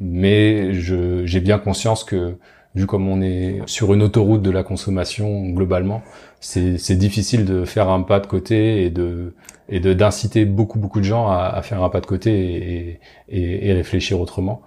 Mais 0.00 0.72
j'ai 0.74 1.40
bien 1.40 1.58
conscience 1.58 2.04
que, 2.04 2.36
vu 2.74 2.86
comme 2.86 3.08
on 3.08 3.22
est 3.22 3.60
sur 3.66 3.94
une 3.94 4.02
autoroute 4.02 4.42
de 4.42 4.50
la 4.50 4.62
consommation 4.62 5.48
globalement, 5.50 6.02
c'est 6.40 6.96
difficile 6.96 7.44
de 7.44 7.64
faire 7.64 7.88
un 7.88 8.02
pas 8.02 8.20
de 8.20 8.26
côté 8.26 8.84
et 8.84 8.90
de 8.90 9.34
et 9.70 9.80
de 9.80 9.94
d'inciter 9.94 10.44
beaucoup 10.44 10.78
beaucoup 10.78 11.00
de 11.00 11.04
gens 11.04 11.28
à, 11.28 11.46
à, 11.46 11.62
faire 11.62 11.82
un 11.82 11.88
pas 11.88 12.00
de 12.00 12.06
côté 12.06 12.30
et, 12.32 13.00
et, 13.28 13.68
et 13.68 13.72
réfléchir 13.72 14.20
autrement. 14.20 14.62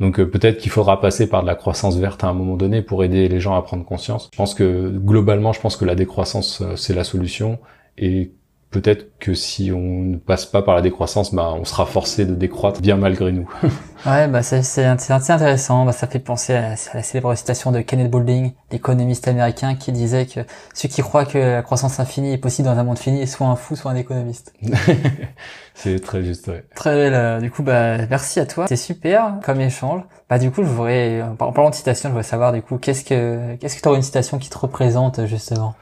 Donc 0.00 0.18
euh, 0.18 0.26
peut-être 0.28 0.58
qu'il 0.58 0.70
faudra 0.70 1.00
passer 1.00 1.28
par 1.28 1.42
de 1.42 1.46
la 1.46 1.54
croissance 1.54 1.96
verte 1.96 2.24
à 2.24 2.28
un 2.28 2.34
moment 2.34 2.56
donné 2.56 2.82
pour 2.82 3.04
aider 3.04 3.28
les 3.28 3.40
gens 3.40 3.54
à 3.54 3.62
prendre 3.62 3.84
conscience. 3.84 4.28
Je 4.32 4.36
pense 4.36 4.54
que 4.54 4.88
globalement, 4.88 5.52
je 5.52 5.60
pense 5.60 5.76
que 5.76 5.84
la 5.84 5.94
décroissance 5.94 6.60
euh, 6.60 6.76
c'est 6.76 6.94
la 6.94 7.04
solution 7.04 7.58
et 7.98 8.32
peut-être 8.72 9.18
que 9.18 9.34
si 9.34 9.70
on 9.70 10.02
ne 10.02 10.16
passe 10.16 10.46
pas 10.46 10.62
par 10.62 10.74
la 10.74 10.80
décroissance, 10.80 11.32
bah, 11.32 11.52
on 11.54 11.64
sera 11.64 11.86
forcé 11.86 12.24
de 12.24 12.34
décroître 12.34 12.80
bien 12.80 12.96
malgré 12.96 13.30
nous. 13.30 13.48
ouais, 14.06 14.26
bah 14.26 14.42
c'est 14.42 14.62
c'est 14.62 14.84
intéressant. 15.12 15.84
Bah, 15.84 15.92
ça 15.92 16.08
fait 16.08 16.18
penser 16.18 16.54
à, 16.54 16.70
la 16.94 17.02
célèbre 17.02 17.34
citation 17.36 17.70
de 17.70 17.80
Kenneth 17.82 18.10
Boulding, 18.10 18.52
l'économiste 18.72 19.28
américain, 19.28 19.76
qui 19.76 19.92
disait 19.92 20.26
que 20.26 20.40
ceux 20.74 20.88
qui 20.88 21.02
croient 21.02 21.26
que 21.26 21.38
la 21.38 21.62
croissance 21.62 22.00
infinie 22.00 22.32
est 22.32 22.38
possible 22.38 22.66
dans 22.66 22.76
un 22.76 22.82
monde 22.82 22.98
fini 22.98 23.20
est 23.22 23.26
soit 23.26 23.46
un 23.46 23.56
fou, 23.56 23.76
soit 23.76 23.90
un 23.90 23.96
économiste. 23.96 24.54
c'est 25.74 26.00
très 26.00 26.24
juste. 26.24 26.48
Ouais. 26.48 26.64
Très 26.74 26.94
belle. 26.94 27.14
Euh, 27.14 27.40
du 27.40 27.50
coup, 27.50 27.62
bah 27.62 27.98
merci 28.08 28.40
à 28.40 28.46
toi. 28.46 28.66
C'est 28.66 28.76
super 28.76 29.34
comme 29.44 29.60
échange. 29.60 30.02
Bah 30.30 30.38
du 30.38 30.50
coup, 30.50 30.62
je 30.62 30.68
voudrais, 30.68 31.22
en 31.22 31.52
parlant 31.52 31.70
de 31.70 31.74
citation, 31.74 32.08
je 32.08 32.14
voudrais 32.14 32.28
savoir 32.28 32.52
du 32.52 32.62
coup, 32.62 32.78
qu'est-ce 32.78 33.04
que 33.04 33.54
qu'est-ce 33.56 33.76
que 33.76 33.82
tu 33.82 33.88
aurais 33.88 33.98
une 33.98 34.02
citation 34.02 34.38
qui 34.38 34.48
te 34.48 34.58
représente 34.58 35.26
justement? 35.26 35.74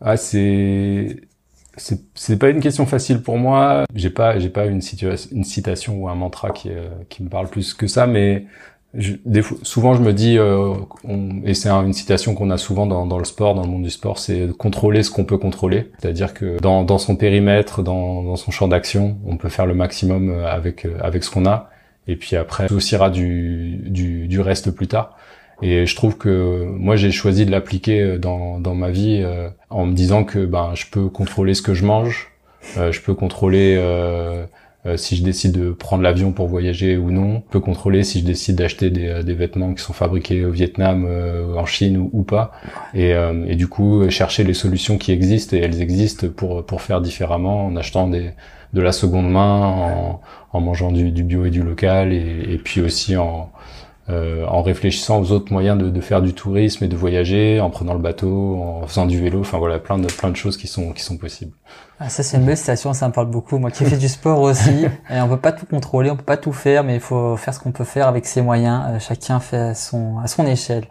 Ah, 0.00 0.16
c'est 0.16 1.20
c'est 1.76 2.38
pas 2.38 2.50
une 2.50 2.60
question 2.60 2.86
facile 2.86 3.22
pour 3.22 3.38
moi. 3.38 3.84
J'ai 3.94 4.10
pas 4.10 4.38
j'ai 4.38 4.50
pas 4.50 4.66
une 4.66 4.80
situation 4.80 5.30
une 5.32 5.44
citation 5.44 6.02
ou 6.02 6.08
un 6.08 6.14
mantra 6.14 6.50
qui 6.50 6.70
euh, 6.70 6.88
qui 7.08 7.22
me 7.22 7.28
parle 7.28 7.48
plus 7.48 7.72
que 7.74 7.86
ça, 7.86 8.06
mais 8.06 8.44
je, 8.94 9.14
des 9.24 9.42
souvent 9.62 9.94
je 9.94 10.02
me 10.02 10.12
dis 10.12 10.36
euh, 10.38 10.74
et 11.44 11.54
c'est 11.54 11.70
une 11.70 11.94
citation 11.94 12.34
qu'on 12.34 12.50
a 12.50 12.58
souvent 12.58 12.86
dans, 12.86 13.06
dans 13.06 13.18
le 13.18 13.24
sport, 13.24 13.54
dans 13.54 13.62
le 13.62 13.68
monde 13.68 13.84
du 13.84 13.90
sport, 13.90 14.18
c'est 14.18 14.54
contrôler 14.56 15.02
ce 15.02 15.10
qu'on 15.10 15.24
peut 15.24 15.38
contrôler. 15.38 15.90
C'est-à-dire 15.98 16.34
que 16.34 16.60
dans, 16.60 16.84
dans 16.84 16.98
son 16.98 17.16
périmètre, 17.16 17.82
dans, 17.82 18.22
dans 18.22 18.36
son 18.36 18.50
champ 18.50 18.68
d'action, 18.68 19.16
on 19.26 19.38
peut 19.38 19.48
faire 19.48 19.66
le 19.66 19.74
maximum 19.74 20.30
euh, 20.30 20.46
avec 20.46 20.86
avec 21.00 21.24
ce 21.24 21.30
qu'on 21.30 21.46
a. 21.46 21.70
Et 22.08 22.16
puis 22.16 22.36
après, 22.36 22.66
on 22.70 22.76
aussi 22.76 22.96
du, 23.12 23.76
du, 23.76 24.26
du 24.26 24.40
reste 24.40 24.72
plus 24.72 24.88
tard. 24.88 25.16
Et 25.62 25.86
je 25.86 25.96
trouve 25.96 26.18
que 26.18 26.64
moi 26.76 26.96
j'ai 26.96 27.12
choisi 27.12 27.46
de 27.46 27.50
l'appliquer 27.50 28.18
dans, 28.18 28.58
dans 28.58 28.74
ma 28.74 28.90
vie 28.90 29.20
euh, 29.22 29.48
en 29.70 29.86
me 29.86 29.94
disant 29.94 30.24
que 30.24 30.44
ben 30.44 30.72
je 30.74 30.86
peux 30.90 31.08
contrôler 31.08 31.54
ce 31.54 31.62
que 31.62 31.72
je 31.72 31.86
mange, 31.86 32.32
euh, 32.76 32.90
je 32.90 33.00
peux 33.00 33.14
contrôler 33.14 33.76
euh, 33.78 34.44
si 34.96 35.14
je 35.14 35.22
décide 35.22 35.52
de 35.52 35.70
prendre 35.70 36.02
l'avion 36.02 36.32
pour 36.32 36.48
voyager 36.48 36.96
ou 36.96 37.12
non, 37.12 37.44
je 37.46 37.52
peux 37.52 37.60
contrôler 37.60 38.02
si 38.02 38.18
je 38.18 38.24
décide 38.24 38.56
d'acheter 38.56 38.90
des, 38.90 39.22
des, 39.22 39.34
vêtements 39.34 39.72
qui 39.74 39.82
sont 39.84 39.92
fabriqués 39.92 40.44
au 40.44 40.50
Vietnam, 40.50 41.06
en 41.56 41.64
Chine 41.66 41.96
ou, 41.96 42.10
ou 42.12 42.22
pas. 42.24 42.50
Et, 42.92 43.12
et, 43.46 43.54
du 43.54 43.68
coup 43.68 44.10
chercher 44.10 44.42
les 44.42 44.54
solutions 44.54 44.98
qui 44.98 45.12
existent 45.12 45.56
et 45.56 45.60
elles 45.60 45.80
existent 45.80 46.26
pour 46.26 46.66
pour 46.66 46.82
faire 46.82 47.00
différemment 47.00 47.66
en 47.66 47.76
achetant 47.76 48.08
des 48.08 48.30
de 48.72 48.80
la 48.80 48.90
seconde 48.90 49.30
main, 49.30 49.66
en, 49.66 50.20
en 50.52 50.60
mangeant 50.60 50.92
du, 50.92 51.10
du, 51.10 51.22
bio 51.22 51.44
et 51.44 51.50
du 51.50 51.62
local 51.62 52.12
et, 52.12 52.46
et 52.48 52.58
puis 52.58 52.80
aussi 52.80 53.16
en 53.16 53.52
euh, 54.10 54.44
en 54.46 54.62
réfléchissant 54.62 55.20
aux 55.20 55.30
autres 55.30 55.52
moyens 55.52 55.78
de, 55.78 55.88
de, 55.88 56.00
faire 56.00 56.22
du 56.22 56.34
tourisme 56.34 56.82
et 56.84 56.88
de 56.88 56.96
voyager, 56.96 57.60
en 57.60 57.70
prenant 57.70 57.94
le 57.94 58.00
bateau, 58.00 58.56
en 58.56 58.86
faisant 58.86 59.06
du 59.06 59.20
vélo, 59.20 59.40
enfin 59.40 59.58
voilà, 59.58 59.78
plein 59.78 59.98
de 59.98 60.08
plein 60.08 60.30
de 60.30 60.36
choses 60.36 60.56
qui 60.56 60.66
sont 60.66 60.92
qui 60.92 61.02
sont 61.02 61.16
possibles. 61.16 61.52
Ah, 62.04 62.08
ça 62.08 62.24
c'est 62.24 62.36
une 62.36 62.44
belle 62.44 62.56
citation, 62.56 62.92
ça 62.94 63.06
me 63.06 63.12
parle 63.12 63.28
beaucoup. 63.28 63.58
Moi 63.58 63.70
qui 63.70 63.84
fais 63.84 63.96
du 63.96 64.08
sport 64.08 64.40
aussi, 64.40 64.86
et 65.10 65.20
on 65.20 65.28
peut 65.28 65.36
pas 65.36 65.52
tout 65.52 65.66
contrôler, 65.66 66.10
on 66.10 66.16
peut 66.16 66.24
pas 66.24 66.36
tout 66.36 66.52
faire, 66.52 66.82
mais 66.82 66.96
il 66.96 67.00
faut 67.00 67.36
faire 67.36 67.54
ce 67.54 67.60
qu'on 67.60 67.70
peut 67.70 67.84
faire 67.84 68.08
avec 68.08 68.26
ses 68.26 68.42
moyens. 68.42 68.82
Euh, 68.88 68.98
chacun 68.98 69.38
fait 69.38 69.56
à 69.56 69.74
son 69.76 70.18
à 70.18 70.26
son 70.26 70.44
échelle. 70.44 70.84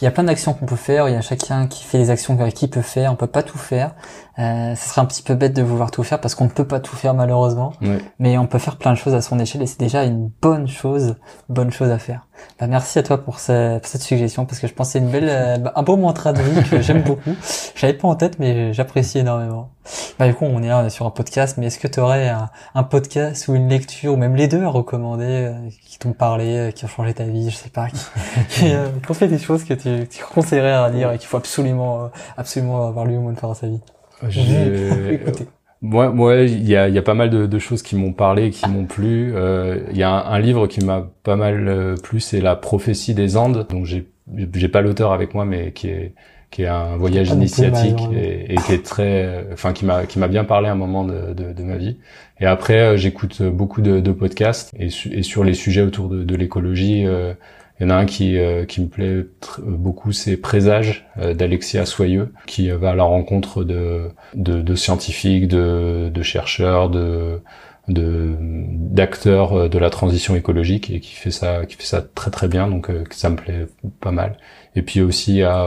Il 0.00 0.04
y 0.04 0.08
a 0.08 0.10
plein 0.10 0.24
d'actions 0.24 0.54
qu'on 0.54 0.66
peut 0.66 0.74
faire, 0.74 1.08
il 1.08 1.14
y 1.14 1.16
a 1.16 1.20
chacun 1.20 1.68
qui 1.68 1.84
fait 1.84 1.98
les 1.98 2.10
actions 2.10 2.36
qu'il 2.50 2.70
peut 2.70 2.82
faire. 2.82 3.12
On 3.12 3.16
peut 3.16 3.28
pas 3.28 3.44
tout 3.44 3.58
faire. 3.58 3.94
Euh, 4.38 4.76
ce 4.76 4.88
serait 4.88 5.00
un 5.00 5.04
petit 5.04 5.22
peu 5.22 5.34
bête 5.34 5.52
de 5.52 5.62
vouloir 5.62 5.90
tout 5.90 6.04
faire 6.04 6.20
parce 6.20 6.36
qu'on 6.36 6.44
ne 6.44 6.50
peut 6.50 6.66
pas 6.66 6.78
tout 6.78 6.94
faire 6.94 7.12
malheureusement. 7.12 7.72
Mais 8.20 8.38
on 8.38 8.46
peut 8.46 8.58
faire 8.58 8.76
plein 8.76 8.92
de 8.92 8.96
choses 8.96 9.14
à 9.14 9.20
son 9.20 9.38
échelle 9.40 9.62
et 9.62 9.66
c'est 9.66 9.80
déjà 9.80 10.04
une 10.04 10.30
bonne 10.40 10.68
chose, 10.68 11.16
bonne 11.48 11.72
chose 11.72 11.90
à 11.90 11.98
faire. 11.98 12.26
Bah, 12.60 12.68
merci 12.68 13.00
à 13.00 13.02
toi 13.02 13.18
pour, 13.18 13.40
cette 13.40 13.82
suggestion 14.00 14.44
parce 14.44 14.60
que 14.60 14.68
je 14.68 14.74
pense 14.74 14.90
c'est 14.90 15.00
une 15.00 15.10
belle, 15.10 15.28
euh, 15.28 15.56
un 15.74 15.82
beau 15.82 15.96
mantra 15.96 16.32
de 16.32 16.40
vie 16.40 16.68
que 16.68 16.80
j'aime 16.80 17.02
beaucoup. 17.02 17.34
J'avais 17.74 17.94
pas 17.94 18.06
en 18.06 18.14
tête 18.14 18.38
mais 18.38 18.72
j'apprécie 18.72 19.18
énormément. 19.18 19.70
Bah 20.18 20.28
du 20.28 20.34
coup 20.34 20.44
on 20.48 20.62
est 20.62 20.68
là 20.68 20.88
sur 20.90 21.06
un 21.06 21.10
podcast 21.10 21.56
mais 21.58 21.66
est-ce 21.66 21.78
que 21.78 21.88
tu 21.88 22.00
aurais 22.00 22.28
un, 22.74 22.82
podcast 22.82 23.48
ou 23.48 23.54
une 23.54 23.68
lecture 23.68 24.12
ou 24.12 24.16
même 24.16 24.34
les 24.36 24.48
deux 24.48 24.62
à 24.62 24.68
recommander 24.68 25.24
euh, 25.24 25.68
qui 25.86 25.98
t'ont 25.98 26.12
parlé, 26.12 26.72
qui 26.74 26.84
ont 26.84 26.88
changé 26.88 27.14
ta 27.14 27.24
vie, 27.24 27.50
je 27.50 27.56
sais 27.56 27.70
pas, 27.70 27.88
qui, 27.88 28.04
qui, 28.48 28.72
ont 29.08 29.14
fait 29.14 29.28
des 29.28 29.38
choses 29.38 29.64
que 29.64 29.74
tu, 29.74 30.08
tu 30.08 30.24
conseillerais 30.24 30.72
à 30.72 30.88
lire 30.88 31.12
et 31.12 31.18
qu'il 31.18 31.28
faut 31.28 31.36
absolument, 31.36 32.10
absolument 32.36 32.86
avoir 32.86 33.06
lu 33.06 33.16
au 33.16 33.20
moins 33.20 33.32
de 33.32 33.38
faire 33.38 33.48
dans 33.48 33.54
sa 33.54 33.68
vie? 33.68 33.80
Moi, 35.80 36.10
moi, 36.10 36.38
il 36.38 36.66
y 36.68 36.74
a, 36.74 36.88
y 36.88 36.98
a 36.98 37.02
pas 37.02 37.14
mal 37.14 37.30
de, 37.30 37.46
de 37.46 37.58
choses 37.60 37.82
qui 37.82 37.94
m'ont 37.94 38.12
parlé, 38.12 38.50
qui 38.50 38.68
m'ont 38.68 38.86
plu. 38.86 39.32
Euh, 39.34 39.78
il 39.90 39.96
y 39.96 40.02
a 40.02 40.10
un, 40.10 40.40
livre 40.40 40.66
qui 40.66 40.84
m'a 40.84 41.08
pas 41.22 41.36
mal 41.36 41.68
euh, 41.68 41.94
plu, 41.94 42.18
c'est 42.18 42.40
La 42.40 42.56
prophétie 42.56 43.14
des 43.14 43.36
Andes. 43.36 43.64
Donc 43.70 43.84
j'ai, 43.84 44.08
j'ai 44.54 44.68
pas 44.68 44.82
l'auteur 44.82 45.12
avec 45.12 45.34
moi, 45.34 45.44
mais 45.44 45.72
qui 45.72 45.88
est 45.88 46.14
qui 46.50 46.62
est 46.62 46.66
un 46.68 46.96
voyage 46.96 47.28
initiatique 47.30 48.00
et, 48.14 48.54
et, 48.54 48.56
qui 48.56 48.72
est 48.72 48.84
très, 48.84 49.46
enfin 49.52 49.72
qui 49.72 49.84
m'a 49.84 50.06
qui 50.06 50.18
m'a 50.18 50.28
bien 50.28 50.44
parlé 50.44 50.68
à 50.68 50.72
un 50.72 50.76
moment 50.76 51.04
de, 51.04 51.34
de, 51.34 51.52
de 51.52 51.62
ma 51.62 51.76
vie. 51.76 51.98
Et 52.40 52.46
après, 52.46 52.78
euh, 52.78 52.96
j'écoute 52.96 53.42
beaucoup 53.42 53.82
de, 53.82 54.00
de 54.00 54.12
podcasts 54.12 54.72
et, 54.78 54.88
et, 55.10 55.22
sur 55.22 55.44
les 55.44 55.54
sujets 55.54 55.82
autour 55.82 56.08
de, 56.08 56.24
de 56.24 56.34
l'écologie. 56.36 57.06
Euh, 57.06 57.34
il 57.80 57.84
y 57.84 57.86
en 57.86 57.90
a 57.90 57.94
un 57.94 58.06
qui, 58.06 58.36
euh, 58.38 58.64
qui 58.64 58.80
me 58.80 58.88
plaît 58.88 59.24
beaucoup, 59.64 60.10
c'est 60.10 60.36
Présage 60.36 61.06
euh, 61.18 61.32
d'Alexia 61.32 61.86
Soyeux, 61.86 62.32
qui 62.46 62.70
va 62.70 62.90
à 62.90 62.94
la 62.96 63.04
rencontre 63.04 63.62
de, 63.62 64.10
de, 64.34 64.60
de 64.60 64.74
scientifiques, 64.74 65.46
de, 65.46 66.10
de 66.12 66.22
chercheurs, 66.22 66.90
de 66.90 67.40
d'acteurs 67.88 69.54
euh, 69.54 69.68
de, 69.70 69.78
la 69.78 69.88
transition 69.88 70.36
écologique 70.36 70.90
et 70.90 71.00
qui 71.00 71.14
fait 71.14 71.30
ça 71.30 71.64
qui 71.64 71.76
fait 71.76 71.86
ça 71.86 72.02
très 72.02 72.30
très 72.30 72.46
bien 72.46 72.68
donc 72.68 72.90
ça 73.10 73.30
me 73.30 73.36
plaît 73.36 73.66
pas 74.00 74.10
mal 74.10 74.36
et 74.76 74.82
puis 74.82 75.00
aussi 75.00 75.42
a 75.42 75.66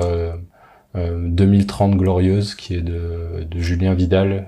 2030 0.95 1.95
glorieuse 1.95 2.55
qui 2.55 2.75
est 2.75 2.81
de, 2.81 3.45
Julien 3.55 3.93
Vidal 3.93 4.45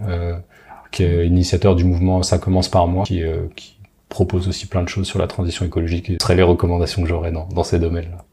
qui 0.91 1.03
est 1.03 1.25
initiateur 1.25 1.75
du 1.75 1.85
mouvement 1.85 2.21
ça 2.23 2.37
commence 2.37 2.69
par 2.69 2.87
moi 2.87 3.05
qui, 3.05 3.21
qui 3.55 3.77
propose 4.09 4.47
aussi 4.47 4.67
plein 4.67 4.83
de 4.83 4.89
choses 4.89 5.07
sur 5.07 5.19
la 5.19 5.27
transition 5.27 5.65
écologique 5.65 6.09
et 6.09 6.13
ce 6.13 6.23
seraient 6.23 6.35
les 6.35 6.43
recommandations 6.43 7.01
que 7.01 7.07
j'aurais 7.07 7.31
dans, 7.31 7.47
dans 7.47 7.63
ces 7.63 7.79
domaines-là. 7.79 8.23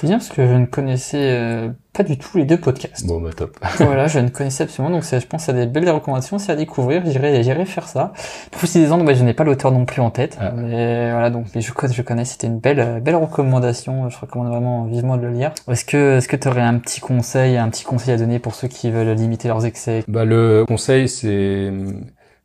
C'est 0.00 0.06
bien 0.06 0.18
parce 0.18 0.28
que 0.28 0.46
je 0.46 0.52
ne 0.52 0.64
connaissais 0.64 1.18
euh, 1.20 1.70
pas 1.92 2.04
du 2.04 2.16
tout 2.16 2.38
les 2.38 2.44
deux 2.44 2.56
podcasts. 2.56 3.04
Bon, 3.04 3.20
bah 3.20 3.30
top. 3.36 3.58
voilà, 3.78 4.06
je 4.06 4.20
ne 4.20 4.28
connaissais 4.28 4.62
absolument, 4.62 4.94
donc 4.94 5.02
je 5.02 5.26
pense 5.26 5.48
à 5.48 5.52
des 5.52 5.66
belles 5.66 5.90
recommandations, 5.90 6.38
c'est 6.38 6.52
à 6.52 6.54
découvrir, 6.54 7.02
j'irai, 7.04 7.42
j'irai 7.42 7.64
faire 7.64 7.88
ça. 7.88 8.12
Précisément, 8.52 9.02
bah, 9.02 9.14
je 9.14 9.24
n'ai 9.24 9.34
pas 9.34 9.42
l'auteur 9.42 9.72
non 9.72 9.86
plus 9.86 10.00
en 10.00 10.10
tête, 10.10 10.38
Ah. 10.40 10.52
mais 10.54 11.10
voilà, 11.10 11.30
donc 11.30 11.46
mais 11.52 11.60
je 11.62 11.72
connais, 11.72 11.92
je 11.92 12.02
connais, 12.02 12.24
c'était 12.24 12.46
une 12.46 12.60
belle, 12.60 12.78
euh, 12.78 13.00
belle 13.00 13.16
recommandation, 13.16 14.08
je 14.08 14.16
recommande 14.20 14.50
vraiment 14.50 14.84
vivement 14.84 15.16
de 15.16 15.22
le 15.22 15.32
lire. 15.32 15.50
Est-ce 15.68 15.84
que, 15.84 16.18
est-ce 16.18 16.28
que 16.28 16.36
tu 16.36 16.46
aurais 16.46 16.60
un 16.62 16.78
petit 16.78 17.00
conseil, 17.00 17.56
un 17.56 17.68
petit 17.68 17.82
conseil 17.84 18.14
à 18.14 18.18
donner 18.18 18.38
pour 18.38 18.54
ceux 18.54 18.68
qui 18.68 18.92
veulent 18.92 19.16
limiter 19.16 19.48
leurs 19.48 19.66
excès? 19.66 20.04
Bah, 20.06 20.24
le 20.24 20.64
conseil, 20.64 21.08
c'est 21.08 21.72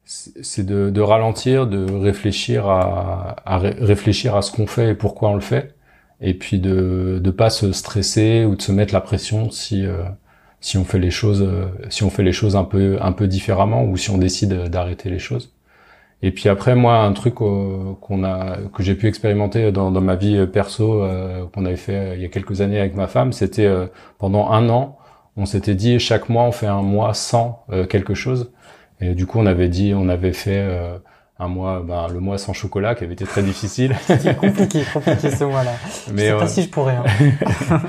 c'est 0.05 0.65
de, 0.65 0.89
de 0.89 1.01
ralentir, 1.01 1.67
de 1.67 1.85
réfléchir 1.91 2.67
à, 2.67 3.35
à 3.45 3.57
ré- 3.57 3.75
réfléchir 3.79 4.35
à 4.35 4.41
ce 4.41 4.51
qu'on 4.51 4.67
fait 4.67 4.89
et 4.89 4.95
pourquoi 4.95 5.29
on 5.29 5.35
le 5.35 5.39
fait, 5.41 5.75
et 6.23 6.33
puis 6.33 6.59
de 6.59 7.19
de 7.23 7.31
pas 7.31 7.49
se 7.51 7.71
stresser 7.73 8.45
ou 8.45 8.55
de 8.55 8.61
se 8.63 8.71
mettre 8.71 8.93
la 8.93 9.01
pression 9.01 9.51
si 9.51 9.85
euh, 9.85 10.03
si 10.61 10.77
on 10.77 10.85
fait 10.85 10.99
les 10.99 11.11
choses 11.11 11.43
euh, 11.43 11.67
si 11.89 12.03
on 12.03 12.09
fait 12.09 12.23
les 12.23 12.33
choses 12.33 12.55
un 12.55 12.63
peu 12.65 12.97
un 13.01 13.11
peu 13.13 13.27
différemment 13.27 13.83
ou 13.85 13.97
si 13.97 14.09
on 14.11 14.17
décide 14.17 14.53
d'arrêter 14.69 15.09
les 15.09 15.19
choses. 15.19 15.51
Et 16.21 16.31
puis 16.31 16.47
après, 16.47 16.73
moi, 16.75 16.99
un 17.03 17.11
truc 17.13 17.41
euh, 17.41 17.93
qu'on 18.01 18.23
a 18.23 18.57
que 18.73 18.81
j'ai 18.81 18.95
pu 18.95 19.07
expérimenter 19.07 19.71
dans, 19.73 19.91
dans 19.91 19.99
ma 20.01 20.15
vie 20.15 20.47
perso, 20.47 21.03
euh, 21.03 21.45
qu'on 21.53 21.65
avait 21.65 21.75
fait 21.75 21.95
euh, 21.95 22.15
il 22.15 22.21
y 22.21 22.25
a 22.25 22.29
quelques 22.29 22.61
années 22.61 22.79
avec 22.79 22.95
ma 22.95 23.07
femme, 23.07 23.33
c'était 23.33 23.65
euh, 23.65 23.87
pendant 24.19 24.49
un 24.49 24.69
an, 24.69 24.97
on 25.35 25.45
s'était 25.45 25.75
dit 25.75 25.99
chaque 25.99 26.29
mois 26.29 26.43
on 26.43 26.51
fait 26.53 26.67
un 26.67 26.81
mois 26.81 27.13
sans 27.13 27.65
euh, 27.71 27.85
quelque 27.85 28.13
chose. 28.13 28.51
Et 29.01 29.15
du 29.15 29.25
coup, 29.25 29.39
on 29.39 29.45
avait 29.45 29.67
dit, 29.69 29.93
on 29.95 30.07
avait 30.09 30.33
fait 30.33 30.59
euh, 30.59 30.97
un 31.39 31.47
mois, 31.47 31.83
ben, 31.85 32.07
le 32.11 32.19
mois 32.19 32.37
sans 32.37 32.53
chocolat, 32.53 32.95
qui 32.95 33.03
avait 33.03 33.13
été 33.13 33.25
très 33.25 33.43
difficile. 33.43 33.95
C'est 34.05 34.37
compliqué, 34.37 34.83
compliqué 34.93 35.31
ce 35.31 35.43
mois-là. 35.43 35.73
Je 36.07 36.13
Mais 36.13 36.21
sais 36.23 36.31
euh, 36.31 36.39
pas 36.39 36.47
si 36.47 36.63
je 36.63 36.69
pourrais. 36.69 36.95
Hein. 36.95 37.03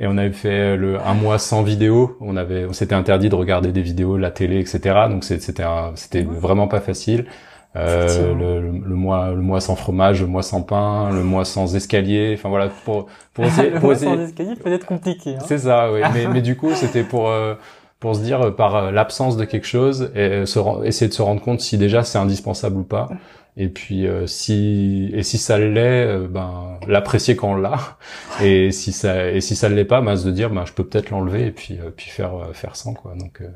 et 0.00 0.06
on 0.06 0.16
avait 0.18 0.32
fait 0.32 0.76
le 0.76 1.00
un 1.00 1.14
mois 1.14 1.38
sans 1.38 1.62
vidéo. 1.62 2.16
On 2.20 2.36
avait, 2.36 2.66
on 2.66 2.72
s'était 2.72 2.94
interdit 2.94 3.28
de 3.28 3.34
regarder 3.34 3.72
des 3.72 3.82
vidéos, 3.82 4.16
la 4.16 4.30
télé, 4.30 4.60
etc. 4.60 4.80
Donc 5.08 5.24
c'était 5.24 5.64
c'était 5.94 6.22
vraiment 6.22 6.68
pas 6.68 6.80
facile. 6.80 7.26
Euh, 7.74 8.34
le, 8.34 8.60
le 8.60 8.94
mois 8.94 9.30
le 9.30 9.40
mois 9.40 9.62
sans 9.62 9.76
fromage, 9.76 10.20
le 10.20 10.26
mois 10.26 10.42
sans 10.42 10.60
pain, 10.60 11.10
le 11.10 11.22
mois 11.22 11.46
sans 11.46 11.74
escalier. 11.74 12.34
Enfin 12.36 12.50
voilà 12.50 12.68
pour 12.84 13.06
pour 13.32 13.44
essayer 13.46 13.70
le 13.70 13.76
pour 13.76 13.84
mois 13.84 13.94
essayer 13.94 14.14
sans 14.14 14.22
escalier 14.22 14.56
peut 14.56 14.72
être 14.72 14.84
compliqué. 14.84 15.36
Hein. 15.36 15.44
C'est 15.46 15.58
ça, 15.58 15.90
oui. 15.90 16.00
mais, 16.12 16.26
mais 16.26 16.42
du 16.42 16.56
coup, 16.56 16.72
c'était 16.74 17.04
pour 17.04 17.30
euh, 17.30 17.54
pour 18.02 18.16
se 18.16 18.20
dire 18.22 18.42
euh, 18.42 18.50
par 18.50 18.74
euh, 18.76 18.90
l'absence 18.90 19.36
de 19.36 19.44
quelque 19.46 19.66
chose 19.66 20.10
et 20.16 20.44
se 20.44 20.58
ren- 20.58 20.82
essayer 20.84 21.08
de 21.08 21.14
se 21.14 21.22
rendre 21.22 21.40
compte 21.40 21.60
si 21.60 21.78
déjà 21.78 22.02
c'est 22.04 22.18
indispensable 22.18 22.76
ou 22.78 22.82
pas. 22.84 23.08
Et 23.56 23.68
puis 23.68 24.06
euh, 24.06 24.26
si 24.26 25.10
et 25.14 25.22
si 25.22 25.38
ça 25.38 25.58
l'est, 25.58 26.06
euh, 26.06 26.26
ben 26.28 26.78
l'apprécier 26.88 27.36
quand 27.36 27.52
on 27.52 27.56
l'a. 27.56 27.78
Et 28.42 28.72
si 28.72 28.92
ça 28.92 29.30
et 29.30 29.40
si 29.40 29.54
ça 29.56 29.68
l'est 29.68 29.84
pas, 29.84 30.00
ben 30.00 30.16
se 30.16 30.28
dire 30.28 30.50
ben 30.50 30.64
je 30.66 30.72
peux 30.72 30.84
peut-être 30.84 31.10
l'enlever 31.10 31.46
et 31.46 31.52
puis 31.52 31.78
euh, 31.80 31.90
puis 31.96 32.10
faire 32.10 32.34
euh, 32.34 32.52
faire 32.52 32.76
sans 32.76 32.94
quoi. 32.94 33.14
Donc 33.18 33.40
euh, 33.40 33.48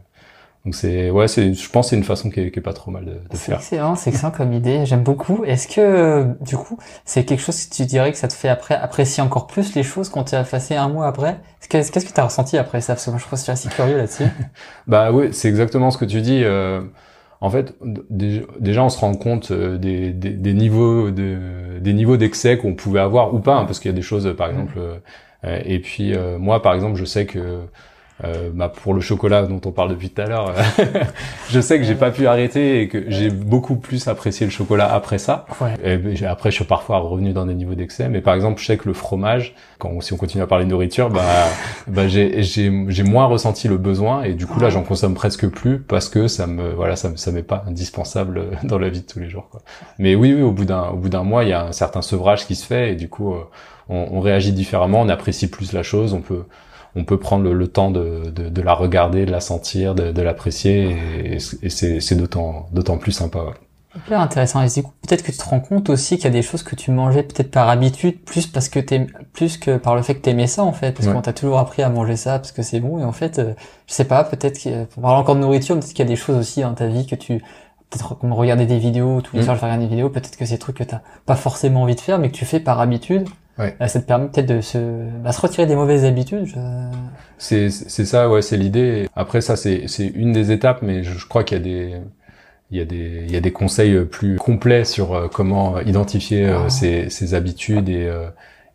donc 0.66 0.74
c'est 0.74 1.10
ouais 1.10 1.28
c'est 1.28 1.54
je 1.54 1.70
pense 1.70 1.90
c'est 1.90 1.96
une 1.96 2.04
façon 2.04 2.30
qui 2.30 2.40
est, 2.40 2.50
qui 2.50 2.58
est 2.58 2.62
pas 2.62 2.74
trop 2.74 2.90
mal 2.90 3.06
de, 3.06 3.18
de 3.30 3.38
faire. 3.38 3.70
excellent, 3.70 3.94
c'est 3.96 4.10
excellent 4.10 4.32
comme 4.32 4.52
idée, 4.52 4.84
j'aime 4.86 5.02
beaucoup. 5.04 5.44
Est-ce 5.44 5.68
que, 5.68 6.26
du 6.44 6.56
coup, 6.56 6.78
c'est 7.04 7.24
quelque 7.24 7.40
chose 7.40 7.64
que 7.66 7.74
tu 7.74 7.84
dirais 7.86 8.10
que 8.12 8.18
ça 8.18 8.28
te 8.28 8.32
fait 8.34 8.48
après 8.48 8.74
apprécier 8.74 9.22
encore 9.22 9.46
plus 9.46 9.74
les 9.74 9.82
choses 9.84 10.08
quand 10.08 10.24
tu 10.24 10.34
as 10.34 10.44
passé 10.44 10.74
un 10.76 10.88
mois 10.88 11.06
après? 11.06 11.40
Qu'est-ce 11.68 11.92
que 11.92 12.12
tu 12.12 12.20
as 12.20 12.24
ressenti 12.24 12.58
après 12.58 12.80
ça? 12.80 12.94
Parce 12.94 13.04
que 13.04 13.10
moi, 13.10 13.18
je 13.18 13.24
trouve 13.24 13.32
que 13.32 13.38
je 13.38 13.42
suis 13.44 13.52
assez 13.52 13.68
curieux 13.68 13.96
là-dessus. 13.96 14.24
Bah 14.86 15.12
oui, 15.12 15.28
c'est 15.32 15.48
exactement 15.48 15.90
ce 15.90 15.98
que 15.98 16.04
tu 16.04 16.20
dis. 16.20 16.42
euh, 16.44 16.80
en 17.40 17.50
fait, 17.50 17.74
déjà, 18.60 18.82
on 18.84 18.88
se 18.88 18.98
rend 18.98 19.14
compte 19.14 19.50
euh, 19.50 19.78
des, 19.78 20.12
des, 20.12 20.30
des 20.30 20.54
niveaux 20.54 21.10
de 21.10 21.78
des 21.80 21.92
niveaux 21.92 22.16
d'excès 22.16 22.56
qu'on 22.58 22.74
pouvait 22.74 23.00
avoir 23.00 23.34
ou 23.34 23.40
pas, 23.40 23.56
hein, 23.56 23.64
parce 23.66 23.78
qu'il 23.80 23.90
y 23.90 23.94
a 23.94 23.96
des 23.96 24.02
choses, 24.02 24.34
par 24.36 24.48
exemple. 24.48 24.74
euh, 24.78 24.96
euh, 25.44 25.60
et 25.64 25.78
puis 25.80 26.14
euh, 26.14 26.38
moi, 26.38 26.62
par 26.62 26.74
exemple, 26.74 26.96
je 26.96 27.04
sais 27.04 27.26
que 27.26 27.60
euh, 28.24 28.50
bah, 28.52 28.72
pour 28.74 28.94
le 28.94 29.02
chocolat 29.02 29.42
dont 29.42 29.60
on 29.66 29.72
parle 29.72 29.90
depuis 29.90 30.08
tout 30.08 30.22
à 30.22 30.26
l'heure, 30.26 30.54
je 31.50 31.60
sais 31.60 31.78
que 31.78 31.84
j'ai 31.84 31.94
pas 31.94 32.10
pu 32.10 32.26
arrêter 32.26 32.80
et 32.80 32.88
que 32.88 33.04
j'ai 33.08 33.28
beaucoup 33.28 33.76
plus 33.76 34.08
apprécié 34.08 34.46
le 34.46 34.50
chocolat 34.50 34.90
après 34.90 35.18
ça. 35.18 35.44
Ouais. 35.60 35.74
Et 35.84 35.98
ben, 35.98 36.16
après, 36.26 36.50
je 36.50 36.56
suis 36.56 36.64
parfois 36.64 36.98
revenu 36.98 37.32
dans 37.32 37.44
des 37.44 37.54
niveaux 37.54 37.74
d'excès, 37.74 38.08
mais 38.08 38.22
par 38.22 38.34
exemple, 38.34 38.58
je 38.60 38.66
sais 38.66 38.78
que 38.78 38.88
le 38.88 38.94
fromage, 38.94 39.54
quand 39.78 40.00
si 40.00 40.14
on 40.14 40.16
continue 40.16 40.42
à 40.42 40.46
parler 40.46 40.64
de 40.64 40.70
nourriture, 40.70 41.10
bah, 41.10 41.22
bah 41.88 42.08
j'ai 42.08 42.42
j'ai 42.42 42.72
j'ai 42.88 43.02
moins 43.02 43.26
ressenti 43.26 43.68
le 43.68 43.76
besoin 43.76 44.22
et 44.22 44.32
du 44.32 44.46
coup 44.46 44.60
là, 44.60 44.70
j'en 44.70 44.82
consomme 44.82 45.14
presque 45.14 45.46
plus 45.48 45.78
parce 45.78 46.08
que 46.08 46.26
ça 46.26 46.46
me 46.46 46.70
voilà, 46.70 46.96
ça 46.96 47.10
me 47.10 47.16
ça 47.16 47.32
m'est 47.32 47.42
pas 47.42 47.64
indispensable 47.68 48.46
dans 48.64 48.78
la 48.78 48.88
vie 48.88 49.02
de 49.02 49.06
tous 49.06 49.20
les 49.20 49.28
jours. 49.28 49.48
Quoi. 49.50 49.60
Mais 49.98 50.14
oui, 50.14 50.32
oui, 50.32 50.40
au 50.40 50.52
bout 50.52 50.64
d'un 50.64 50.88
au 50.88 50.96
bout 50.96 51.10
d'un 51.10 51.22
mois, 51.22 51.44
il 51.44 51.50
y 51.50 51.52
a 51.52 51.66
un 51.66 51.72
certain 51.72 52.00
sevrage 52.00 52.46
qui 52.46 52.54
se 52.54 52.64
fait 52.64 52.92
et 52.92 52.94
du 52.94 53.10
coup, 53.10 53.34
euh, 53.34 53.44
on, 53.90 54.08
on 54.12 54.20
réagit 54.20 54.52
différemment, 54.52 55.02
on 55.02 55.08
apprécie 55.10 55.48
plus 55.48 55.74
la 55.74 55.82
chose, 55.82 56.14
on 56.14 56.22
peut 56.22 56.44
on 56.96 57.04
peut 57.04 57.18
prendre 57.18 57.44
le, 57.52 57.68
temps 57.68 57.90
de, 57.90 58.30
de, 58.34 58.48
de 58.48 58.62
la 58.62 58.74
regarder, 58.74 59.26
de 59.26 59.30
la 59.30 59.40
sentir, 59.40 59.94
de, 59.94 60.10
de 60.12 60.22
l'apprécier 60.22 60.96
et, 61.24 61.36
et 61.62 61.70
c'est 61.70 62.14
d'autant 62.16 62.66
d'autant 62.72 62.98
plus 62.98 63.12
sympa. 63.12 63.38
ouais. 63.40 63.52
Hyper 63.96 64.20
intéressant. 64.20 64.60
Et 64.62 64.68
du 64.68 64.82
coup, 64.82 64.92
peut-être 65.06 65.22
que 65.22 65.32
tu 65.32 65.38
te 65.38 65.44
rends 65.44 65.60
compte 65.60 65.88
aussi 65.88 66.16
qu'il 66.16 66.24
y 66.24 66.28
a 66.28 66.30
des 66.30 66.42
choses 66.42 66.62
que 66.62 66.76
tu 66.76 66.90
mangeais 66.90 67.22
peut-être 67.22 67.50
par 67.50 67.68
habitude, 67.70 68.20
plus 68.24 68.46
parce 68.46 68.68
que 68.68 68.78
t'aimes, 68.78 69.06
plus 69.32 69.56
que 69.56 69.78
par 69.78 69.96
le 69.96 70.02
fait 70.02 70.14
que 70.16 70.20
t'aimais 70.20 70.46
ça 70.46 70.64
en 70.64 70.72
fait, 70.72 70.92
parce 70.92 71.06
Ouais. 71.08 71.14
qu'on 71.14 71.22
t'a 71.22 71.32
toujours 71.32 71.58
appris 71.58 71.82
à 71.82 71.88
manger 71.88 72.16
ça 72.16 72.38
parce 72.38 72.52
que 72.52 72.60
c'est 72.62 72.80
bon. 72.80 72.98
Et 72.98 73.04
en 73.04 73.12
fait, 73.12 73.38
euh, 73.38 73.54
je 73.86 73.94
sais 73.94 74.04
pas, 74.04 74.22
peut-être 74.24 74.62
que, 74.62 74.84
pour 74.84 75.02
parler 75.02 75.18
encore 75.18 75.34
de 75.36 75.40
nourriture, 75.40 75.76
peut-être 75.76 75.88
qu'il 75.94 76.00
y 76.04 76.08
a 76.08 76.10
des 76.10 76.16
choses 76.16 76.36
aussi 76.36 76.60
dans 76.60 76.74
ta 76.74 76.88
vie 76.88 77.06
que 77.06 77.14
tu, 77.14 77.38
peut-être 77.88 78.18
comme 78.18 78.34
regarder 78.34 78.66
des 78.66 78.78
vidéos 78.78 79.22
tous 79.22 79.34
les 79.36 79.40
Mm. 79.42 79.44
soirs, 79.44 79.56
je 79.56 79.60
vais 79.62 79.66
regarder 79.66 79.84
des 79.86 79.90
vidéos, 79.90 80.10
peut-être 80.10 80.36
que 80.36 80.44
c'est 80.44 80.54
des 80.56 80.58
trucs 80.58 80.76
que 80.76 80.84
t'as 80.84 81.00
pas 81.24 81.36
forcément 81.36 81.82
envie 81.82 81.94
de 81.94 82.00
faire, 82.00 82.18
mais 82.18 82.28
que 82.30 82.36
tu 82.36 82.44
fais 82.44 82.60
par 82.60 82.80
habitude. 82.80 83.26
Ouais. 83.58 83.74
Euh, 83.80 83.86
ça 83.86 84.00
te 84.00 84.06
permet 84.06 84.28
peut-être 84.28 84.46
de 84.54 84.60
se, 84.60 84.78
bah, 85.22 85.32
se 85.32 85.40
retirer 85.40 85.66
des 85.66 85.76
mauvaises 85.76 86.04
habitudes. 86.04 86.44
je- 86.46 86.56
C'est 87.38 87.70
c'est 87.70 88.04
ça, 88.04 88.28
ouais, 88.30 88.42
c'est 88.42 88.56
l'idée. 88.56 89.08
Après 89.16 89.40
ça, 89.40 89.56
c'est 89.56 89.88
c'est 89.88 90.06
une 90.06 90.32
des 90.32 90.52
étapes, 90.52 90.82
mais 90.82 91.02
je, 91.02 91.18
je 91.18 91.26
crois 91.26 91.44
qu'il 91.44 91.58
y 91.58 91.60
a 91.60 91.64
des 91.64 91.94
il 92.70 92.78
y 92.78 92.80
a 92.80 92.84
des 92.84 93.22
il 93.26 93.32
y 93.32 93.36
a 93.36 93.40
des 93.40 93.52
conseils 93.52 94.04
plus 94.06 94.36
complets 94.36 94.84
sur 94.84 95.14
euh, 95.14 95.28
comment 95.32 95.80
identifier 95.80 96.46
euh, 96.48 96.64
Ah. 96.66 96.70
ses, 96.70 97.08
ses 97.10 97.34
habitudes 97.34 97.88
et 97.88 98.06
euh, 98.06 98.28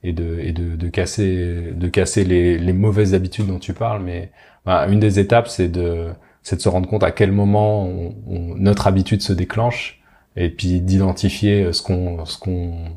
et 0.04 0.14
de 0.14 0.40
et 0.40 0.52
de, 0.54 0.76
de 0.76 0.88
casser 0.90 1.74
de 1.76 1.88
casser 1.88 2.24
les 2.24 2.58
les 2.58 2.74
mauvaises 2.74 3.14
habitudes 3.14 3.48
dont 3.48 3.60
tu 3.60 3.74
parles. 3.74 4.02
Mais 4.04 4.32
bah, 4.66 4.88
une 4.88 5.00
des 5.00 5.20
étapes, 5.20 5.48
c'est 5.48 5.68
de 5.70 6.08
c'est 6.44 6.56
de 6.56 6.62
se 6.62 6.70
rendre 6.70 6.90
compte 6.90 7.04
à 7.04 7.12
quel 7.12 7.32
moment 7.32 7.86
on- 7.86 8.16
on- 8.28 8.56
notre 8.56 8.88
habitude 8.88 9.22
se 9.22 9.34
déclenche 9.34 10.02
et 10.36 10.50
puis 10.50 10.82
d'identifier 10.82 11.66
euh, 11.66 11.74
ce 11.74 11.84
qu'on 11.84 12.26
ce 12.26 12.38
qu'on 12.40 12.72
euh, 12.74 12.88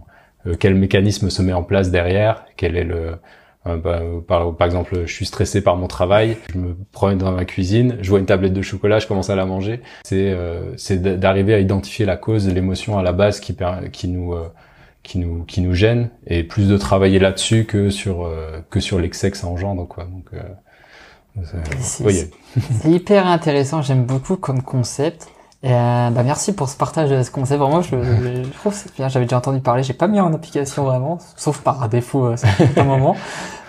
quel 0.59 0.75
mécanisme 0.75 1.31
se 1.31 1.43
met 1.43 1.53
en 1.53 1.63
place 1.63 1.91
derrière, 1.91 2.45
quel 2.57 2.77
est 2.77 2.85
le 2.85 3.17
euh, 3.67 3.79
bah, 3.79 4.01
euh, 4.03 4.21
par, 4.21 4.55
par 4.55 4.67
exemple, 4.67 5.07
je 5.07 5.13
suis 5.13 5.25
stressé 5.25 5.63
par 5.63 5.77
mon 5.77 5.87
travail, 5.87 6.37
je 6.53 6.59
me 6.59 6.77
promène 6.93 7.17
dans 7.17 7.33
ma 7.33 7.47
cuisine, 7.47 7.97
je 8.03 8.11
vois 8.11 8.19
une 8.19 8.27
tablette 8.27 8.53
de 8.53 8.61
chocolat, 8.61 8.99
je 8.99 9.07
commence 9.07 9.31
à 9.31 9.37
la 9.37 9.47
manger. 9.47 9.81
C'est 10.05 10.29
euh, 10.31 10.77
c'est 10.77 11.01
d'arriver 11.19 11.55
à 11.55 11.59
identifier 11.61 12.05
la 12.05 12.19
cause 12.19 12.47
l'émotion 12.47 12.99
à 12.99 13.03
la 13.03 13.13
base 13.13 13.41
qui 13.41 13.57
qui 13.91 14.09
nous 14.09 14.35
euh, 14.35 14.49
qui 15.03 15.19
nous 15.19 15.45
qui 15.45 15.63
nous 15.63 15.73
gêne 15.73 16.11
et 16.27 16.45
plus 16.45 16.69
de 16.69 16.77
travailler 16.77 17.19
là-dessus 17.19 17.65
que 17.65 17.89
sur 17.89 18.27
euh, 18.27 18.61
que 18.69 18.81
sur 18.81 18.99
l'excès 18.99 19.31
que 19.31 19.37
ça 19.39 19.47
engendre 19.47 19.89
quoi. 19.89 20.05
Donc 20.05 20.27
euh, 20.35 20.41
c'est- 21.43 21.81
C'est- 21.81 22.05
oui, 22.05 22.31
C'est 22.83 22.91
hyper 22.91 23.27
intéressant, 23.27 23.81
j'aime 23.83 24.05
beaucoup 24.05 24.37
comme 24.37 24.63
concept. 24.63 25.29
Et 25.67 25.73
euh, 25.73 26.11
bah 26.11 26.23
merci 26.25 26.53
pour 26.53 26.69
ce 26.69 26.77
partage 26.77 27.09
de 27.09 27.23
ce 27.23 27.31
concept. 27.31 27.59
Vraiment, 27.59 27.81
je, 27.81 27.97
je 28.03 28.51
trouve 28.59 28.73
que 28.75 28.79
c'est 28.79 28.95
bien. 28.95 29.09
J'avais 29.09 29.25
déjà 29.25 29.39
entendu 29.39 29.61
parler, 29.61 29.83
j'ai 29.83 29.95
pas 29.95 30.09
mis 30.09 30.21
en 30.21 30.33
application 30.35 30.85
vraiment, 30.85 31.17
sauf 31.37 31.63
par 31.63 31.89
défaut 31.89 32.27
euh, 32.27 32.37
à 32.77 32.81
un 32.83 32.85
moment. 32.85 33.17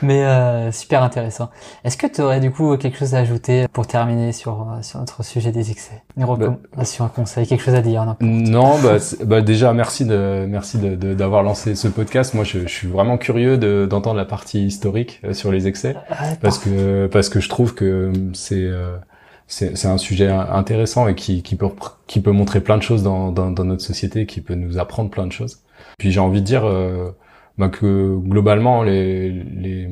Mais 0.01 0.25
euh, 0.25 0.73
super 0.73 1.03
intéressant. 1.03 1.49
Est-ce 1.85 1.95
que 1.95 2.05
tu 2.05 2.19
aurais 2.21 2.41
du 2.41 2.51
coup 2.51 2.75
quelque 2.75 2.97
chose 2.97 3.15
à 3.15 3.19
ajouter 3.19 3.69
pour 3.69 3.87
terminer 3.87 4.33
sur 4.33 4.51
euh, 4.63 4.81
sur 4.81 4.99
notre 4.99 5.23
sujet 5.23 5.53
des 5.53 5.71
excès? 5.71 6.03
Une 6.17 6.25
recommandation, 6.25 7.05
un 7.05 7.07
conseil, 7.07 7.47
quelque 7.47 7.63
chose 7.63 7.75
à 7.75 7.81
dire. 7.81 8.05
Non, 8.19 8.77
bah, 8.83 8.97
bah, 9.23 9.41
déjà 9.41 9.71
merci 9.71 10.03
de 10.03 10.45
merci 10.49 10.77
de- 10.77 10.95
de- 10.95 11.13
d'avoir 11.13 11.43
lancé 11.43 11.75
ce 11.75 11.87
podcast. 11.87 12.33
Moi, 12.33 12.43
je, 12.43 12.59
je 12.59 12.67
suis 12.67 12.89
vraiment 12.89 13.17
curieux 13.17 13.57
de- 13.57 13.87
d'entendre 13.89 14.17
la 14.17 14.25
partie 14.25 14.65
historique 14.65 15.21
euh, 15.23 15.31
sur 15.33 15.49
les 15.49 15.65
excès. 15.65 15.95
Parce 16.41 16.57
que 16.59 17.07
parce 17.07 17.29
que 17.29 17.39
je 17.39 17.47
trouve 17.47 17.73
que 17.73 18.11
c'est 18.33 18.55
euh, 18.63 18.97
c'est 19.47 19.85
un 19.85 19.97
sujet 19.97 20.27
intéressant 20.29 21.07
et 21.07 21.15
qui 21.15 21.43
qui 21.43 21.55
peut 21.55 21.67
qui 22.07 22.19
peut 22.21 22.31
montrer 22.31 22.61
plein 22.61 22.77
de 22.77 22.83
choses 22.83 23.03
dans 23.03 23.31
dans, 23.31 23.51
dans 23.51 23.63
notre 23.65 23.83
société, 23.83 24.25
qui 24.25 24.41
peut 24.41 24.55
nous 24.55 24.77
apprendre 24.79 25.09
plein 25.09 25.27
de 25.27 25.31
choses. 25.31 25.59
Puis 25.97 26.11
j'ai 26.11 26.19
envie 26.19 26.41
de 26.41 26.45
dire 26.45 26.65
euh, 26.65 27.11
bah, 27.57 27.69
que 27.69 28.17
globalement 28.17 28.83
les 28.83 29.29
les 29.31 29.87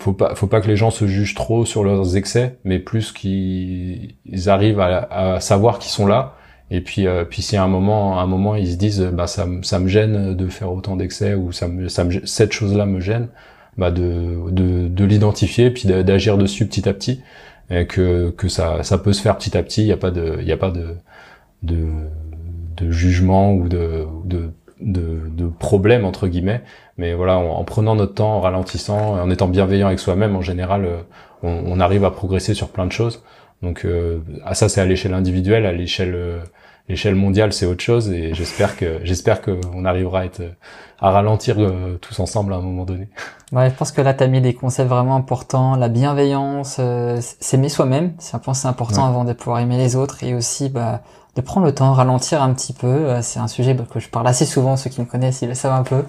faut 0.00 0.12
pas 0.12 0.34
faut 0.34 0.48
pas 0.48 0.60
que 0.60 0.66
les 0.68 0.76
gens 0.76 0.90
se 0.90 1.06
jugent 1.06 1.34
trop 1.36 1.64
sur 1.64 1.84
leurs 1.84 2.16
excès, 2.16 2.58
mais 2.64 2.78
plus 2.80 3.12
qu'ils 3.12 4.16
ils 4.26 4.48
arrivent 4.48 4.80
à, 4.80 5.34
à 5.36 5.40
savoir 5.40 5.78
qu'ils 5.78 5.92
sont 5.92 6.06
là. 6.06 6.34
Et 6.70 6.82
puis, 6.82 7.06
euh, 7.06 7.24
puis 7.24 7.40
si 7.40 7.56
à 7.56 7.62
un 7.64 7.68
moment, 7.68 8.18
à 8.18 8.22
un 8.22 8.26
moment, 8.26 8.54
ils 8.54 8.72
se 8.72 8.76
disent, 8.76 9.00
bah 9.14 9.26
ça, 9.26 9.46
ça 9.62 9.78
me 9.78 9.88
gêne 9.88 10.34
de 10.36 10.48
faire 10.48 10.70
autant 10.70 10.96
d'excès 10.96 11.34
ou 11.34 11.50
ça 11.50 11.66
me, 11.66 11.88
ça 11.88 12.04
me, 12.04 12.26
cette 12.26 12.52
chose-là 12.52 12.84
me 12.84 13.00
gêne, 13.00 13.28
bah 13.78 13.90
de, 13.90 14.50
de, 14.50 14.86
de 14.88 15.04
l'identifier 15.06 15.70
puis 15.70 15.88
d'a- 15.88 16.02
d'agir 16.02 16.36
dessus 16.36 16.66
petit 16.66 16.86
à 16.86 16.92
petit 16.92 17.22
et 17.70 17.86
que, 17.86 18.30
que 18.30 18.48
ça, 18.48 18.82
ça 18.82 18.98
peut 18.98 19.12
se 19.12 19.22
faire 19.22 19.36
petit 19.38 19.56
à 19.56 19.62
petit. 19.62 19.82
Il 19.82 19.88
y 19.88 19.92
a 19.92 19.96
pas 19.96 20.10
de, 20.10 20.38
il 20.40 20.50
a 20.52 20.56
pas 20.56 20.70
de, 20.70 20.96
de, 21.62 21.86
de 22.76 22.90
jugement 22.90 23.52
ou 23.54 23.68
de, 23.68 24.06
de 24.24 24.50
de, 24.80 25.28
de 25.28 25.48
problème 25.48 26.04
entre 26.04 26.28
guillemets. 26.28 26.62
Mais 26.96 27.14
voilà, 27.14 27.36
en, 27.38 27.64
prenant 27.64 27.94
notre 27.94 28.14
temps, 28.14 28.36
en 28.36 28.40
ralentissant, 28.40 29.20
en 29.20 29.30
étant 29.30 29.48
bienveillant 29.48 29.86
avec 29.86 29.98
soi-même, 29.98 30.36
en 30.36 30.42
général, 30.42 30.84
euh, 30.84 30.98
on, 31.42 31.62
on, 31.66 31.80
arrive 31.80 32.04
à 32.04 32.10
progresser 32.10 32.54
sur 32.54 32.68
plein 32.68 32.86
de 32.86 32.92
choses. 32.92 33.22
Donc 33.62 33.84
euh, 33.84 34.18
ça, 34.52 34.68
c'est 34.68 34.80
à 34.80 34.84
l'échelle 34.84 35.14
individuelle, 35.14 35.66
à 35.66 35.72
l'échelle 35.72 36.14
euh, 36.14 36.38
l'échelle 36.88 37.14
mondiale, 37.14 37.52
c'est 37.52 37.66
autre 37.66 37.82
chose. 37.82 38.10
Et 38.10 38.34
j'espère 38.34 38.76
que 38.76 39.00
j'espère 39.04 39.42
qu'on 39.42 39.84
arrivera 39.84 40.20
à 40.20 40.24
être 40.24 40.42
à 41.00 41.10
ralentir 41.10 41.56
tous 42.00 42.18
ensemble 42.18 42.52
à 42.52 42.56
un 42.56 42.60
moment 42.60 42.84
donné. 42.84 43.08
Ouais, 43.52 43.70
je 43.70 43.74
pense 43.74 43.92
que 43.92 44.00
là, 44.00 44.14
tu 44.14 44.24
as 44.24 44.26
mis 44.26 44.40
des 44.40 44.54
concepts 44.54 44.88
vraiment 44.88 45.14
importants. 45.16 45.76
La 45.76 45.88
bienveillance, 45.88 46.80
s'aimer 47.20 47.68
soi-même, 47.68 48.14
c'est 48.18 48.34
important 48.34 49.06
avant 49.06 49.24
de 49.24 49.32
pouvoir 49.32 49.60
aimer 49.60 49.78
les 49.78 49.94
autres. 49.94 50.24
Et 50.24 50.34
aussi, 50.34 50.68
bah, 50.68 51.02
de 51.38 51.42
prendre 51.42 51.66
le 51.66 51.72
temps, 51.72 51.92
ralentir 51.92 52.42
un 52.42 52.52
petit 52.52 52.72
peu. 52.72 52.88
Euh, 52.88 53.22
c'est 53.22 53.38
un 53.38 53.46
sujet 53.46 53.76
que 53.76 54.00
je 54.00 54.08
parle 54.08 54.26
assez 54.26 54.44
souvent, 54.44 54.76
ceux 54.76 54.90
qui 54.90 55.00
me 55.00 55.06
connaissent, 55.06 55.40
ils 55.40 55.48
le 55.48 55.54
savent 55.54 55.72
un 55.72 55.84
peu. 55.84 56.02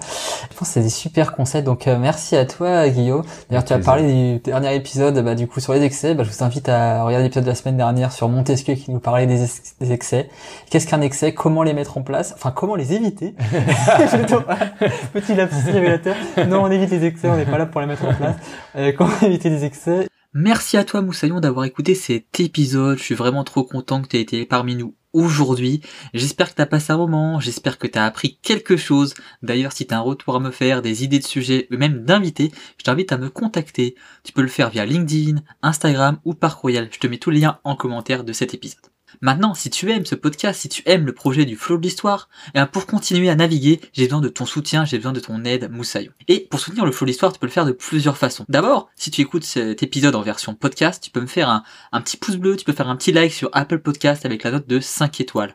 Je 0.52 0.58
pense 0.58 0.70
que 0.70 0.74
c'est 0.74 0.82
des 0.82 0.89
super 0.89 1.36
conseils. 1.36 1.62
Donc 1.62 1.88
euh, 1.88 2.00
merci 2.00 2.36
à 2.36 2.46
toi 2.46 2.89
Guillaume. 2.89 3.24
D'ailleurs 3.48 3.63
tu 3.63 3.74
as 3.74 3.78
parlé 3.78 4.12
du 4.12 4.39
dernier 4.39 4.74
épisode 4.76 5.24
bah, 5.24 5.36
du 5.36 5.48
coup 5.48 5.60
sur 5.60 5.74
les 5.74 5.84
excès. 5.84 6.15
Bah, 6.15 6.24
je 6.24 6.32
vous 6.32 6.44
invite 6.44 6.68
à 6.68 7.04
regarder 7.04 7.26
l'épisode 7.26 7.44
de 7.44 7.50
la 7.50 7.56
semaine 7.56 7.78
dernière 7.78 8.12
sur 8.12 8.28
Montesquieu 8.28 8.74
qui 8.74 8.89
nous 8.92 9.00
parlait 9.00 9.28
des, 9.28 9.46
des 9.80 9.92
excès. 9.92 10.30
Qu'est-ce 10.72 10.88
qu'un 10.88 11.02
excès? 11.02 11.34
Comment 11.34 11.62
les 11.62 11.74
mettre 11.74 12.00
en 12.00 12.02
place? 12.02 12.34
Enfin 12.36 12.52
comment 12.52 12.76
les 12.76 12.94
éviter? 12.94 13.36
Petit 15.13 15.36
lapsus 15.36 15.72
révélateur. 15.72 16.15
Non 16.48 16.63
on 16.63 16.72
évite 16.72 16.89
les 16.89 17.06
excès, 17.06 17.30
on 17.30 17.38
n'est 17.38 17.46
pas 17.46 17.60
là 17.60 17.68
pour 17.68 17.82
les 17.82 17.88
mettre 17.88 18.06
en 18.06 18.15
place. 18.15 18.36
Euh, 18.76 18.92
comment 18.98 19.13
éviter 19.22 19.52
les 19.52 19.63
excès? 19.63 20.08
Merci 20.34 20.78
à 20.78 20.84
toi 20.84 21.02
Moussaillon 21.02 21.39
d'avoir 21.39 21.65
écouté 21.65 21.94
cet 21.94 22.39
épisode. 22.39 22.98
Je 22.98 23.04
suis 23.04 23.15
vraiment 23.15 23.44
trop 23.44 23.63
content 23.63 24.02
que 24.02 24.08
tu 24.08 24.18
aies 24.18 24.22
été 24.22 24.46
parmi 24.46 24.76
nous 24.76 24.96
aujourd'hui. 25.13 25.82
J'espère 26.13 26.50
que 26.50 26.56
t'as 26.56 26.65
passé 26.65 26.91
un 26.91 26.98
moment, 26.98 27.39
j'espère 27.39 27.78
que 27.78 27.88
t'as 27.88 28.06
appris 28.06 28.38
quelque 28.41 28.78
chose. 28.78 29.13
D'ailleurs, 29.41 29.72
si 29.72 29.88
t'as 29.88 29.98
un 29.98 30.02
retour 30.02 30.36
à 30.36 30.39
me 30.39 30.52
faire, 30.52 30.82
des 30.82 31.04
idées 31.04 31.19
de 31.19 31.26
sujets, 31.26 31.67
même 31.72 32.04
d'invités, 32.04 32.52
je 32.78 32.84
t'invite 32.84 33.12
à 33.12 33.17
me 33.17 33.30
contacter. 33.30 33.95
Tu 34.24 34.34
peux 34.34 34.41
le 34.41 34.48
faire 34.48 34.69
via 34.69 34.86
LinkedIn, 34.86 35.41
Instagram 35.62 36.19
ou 36.26 36.34
par 36.34 36.60
courriel. 36.60 36.89
Je 36.91 37.00
te 37.00 37.08
mets 37.08 37.17
tous 37.17 37.32
les 37.32 37.41
liens 37.41 37.60
en 37.63 37.76
commentaire 37.76 38.24
de 38.24 38.34
cet 38.34 38.54
épisode. 38.54 38.98
Maintenant, 39.21 39.53
si 39.53 39.69
tu 39.69 39.91
aimes 39.91 40.05
ce 40.05 40.15
podcast, 40.15 40.62
si 40.62 40.69
tu 40.69 40.82
aimes 40.86 41.05
le 41.05 41.13
projet 41.13 41.43
du 41.43 41.58
flow 41.58 41.77
de 41.77 41.84
l'histoire, 41.84 42.29
eh 42.55 42.65
pour 42.71 42.86
continuer 42.86 43.29
à 43.29 43.36
naviguer, 43.36 43.82
j'ai 43.91 44.05
besoin 44.05 44.21
de 44.21 44.29
ton 44.29 44.45
soutien, 44.45 44.86
j'ai 44.86 44.97
besoin 44.97 45.12
de 45.12 45.19
ton 45.19 45.43
aide, 45.43 45.69
Moussaillon. 45.69 46.13
Et 46.29 46.47
pour 46.49 46.62
soutenir 46.62 46.86
le 46.86 46.93
flow 46.93 47.05
de 47.05 47.12
l'histoire, 47.12 47.34
tu 47.34 47.39
peux 47.39 47.45
le 47.45 47.51
faire 47.51 47.65
de 47.65 47.73
plusieurs 47.73 48.17
façons. 48.17 48.45
D'abord, 48.47 48.89
si 48.95 49.12
tu 49.12 49.19
écoutes 49.19 49.43
cet 49.43 49.84
épisode 49.84 50.15
en 50.15 50.21
version 50.21 50.55
podcast, 50.55 51.03
tu 51.03 51.12
peux 51.12 51.19
me 51.19 51.27
faire 51.27 51.49
un, 51.49 51.63
un 51.91 52.01
petit 52.01 52.15
pouce 52.15 52.38
bleu, 52.38 52.55
tu 52.55 52.63
peux 52.63 52.71
faire 52.71 52.88
un 52.88 52.95
petit 52.95 53.12
like 53.12 53.34
sur 53.34 53.49
Apple 53.51 53.79
Podcast 53.79 54.25
avec 54.25 54.43
la 54.43 54.51
note 54.51 54.67
de 54.67 54.79
5 54.79 55.19
étoiles. 55.19 55.53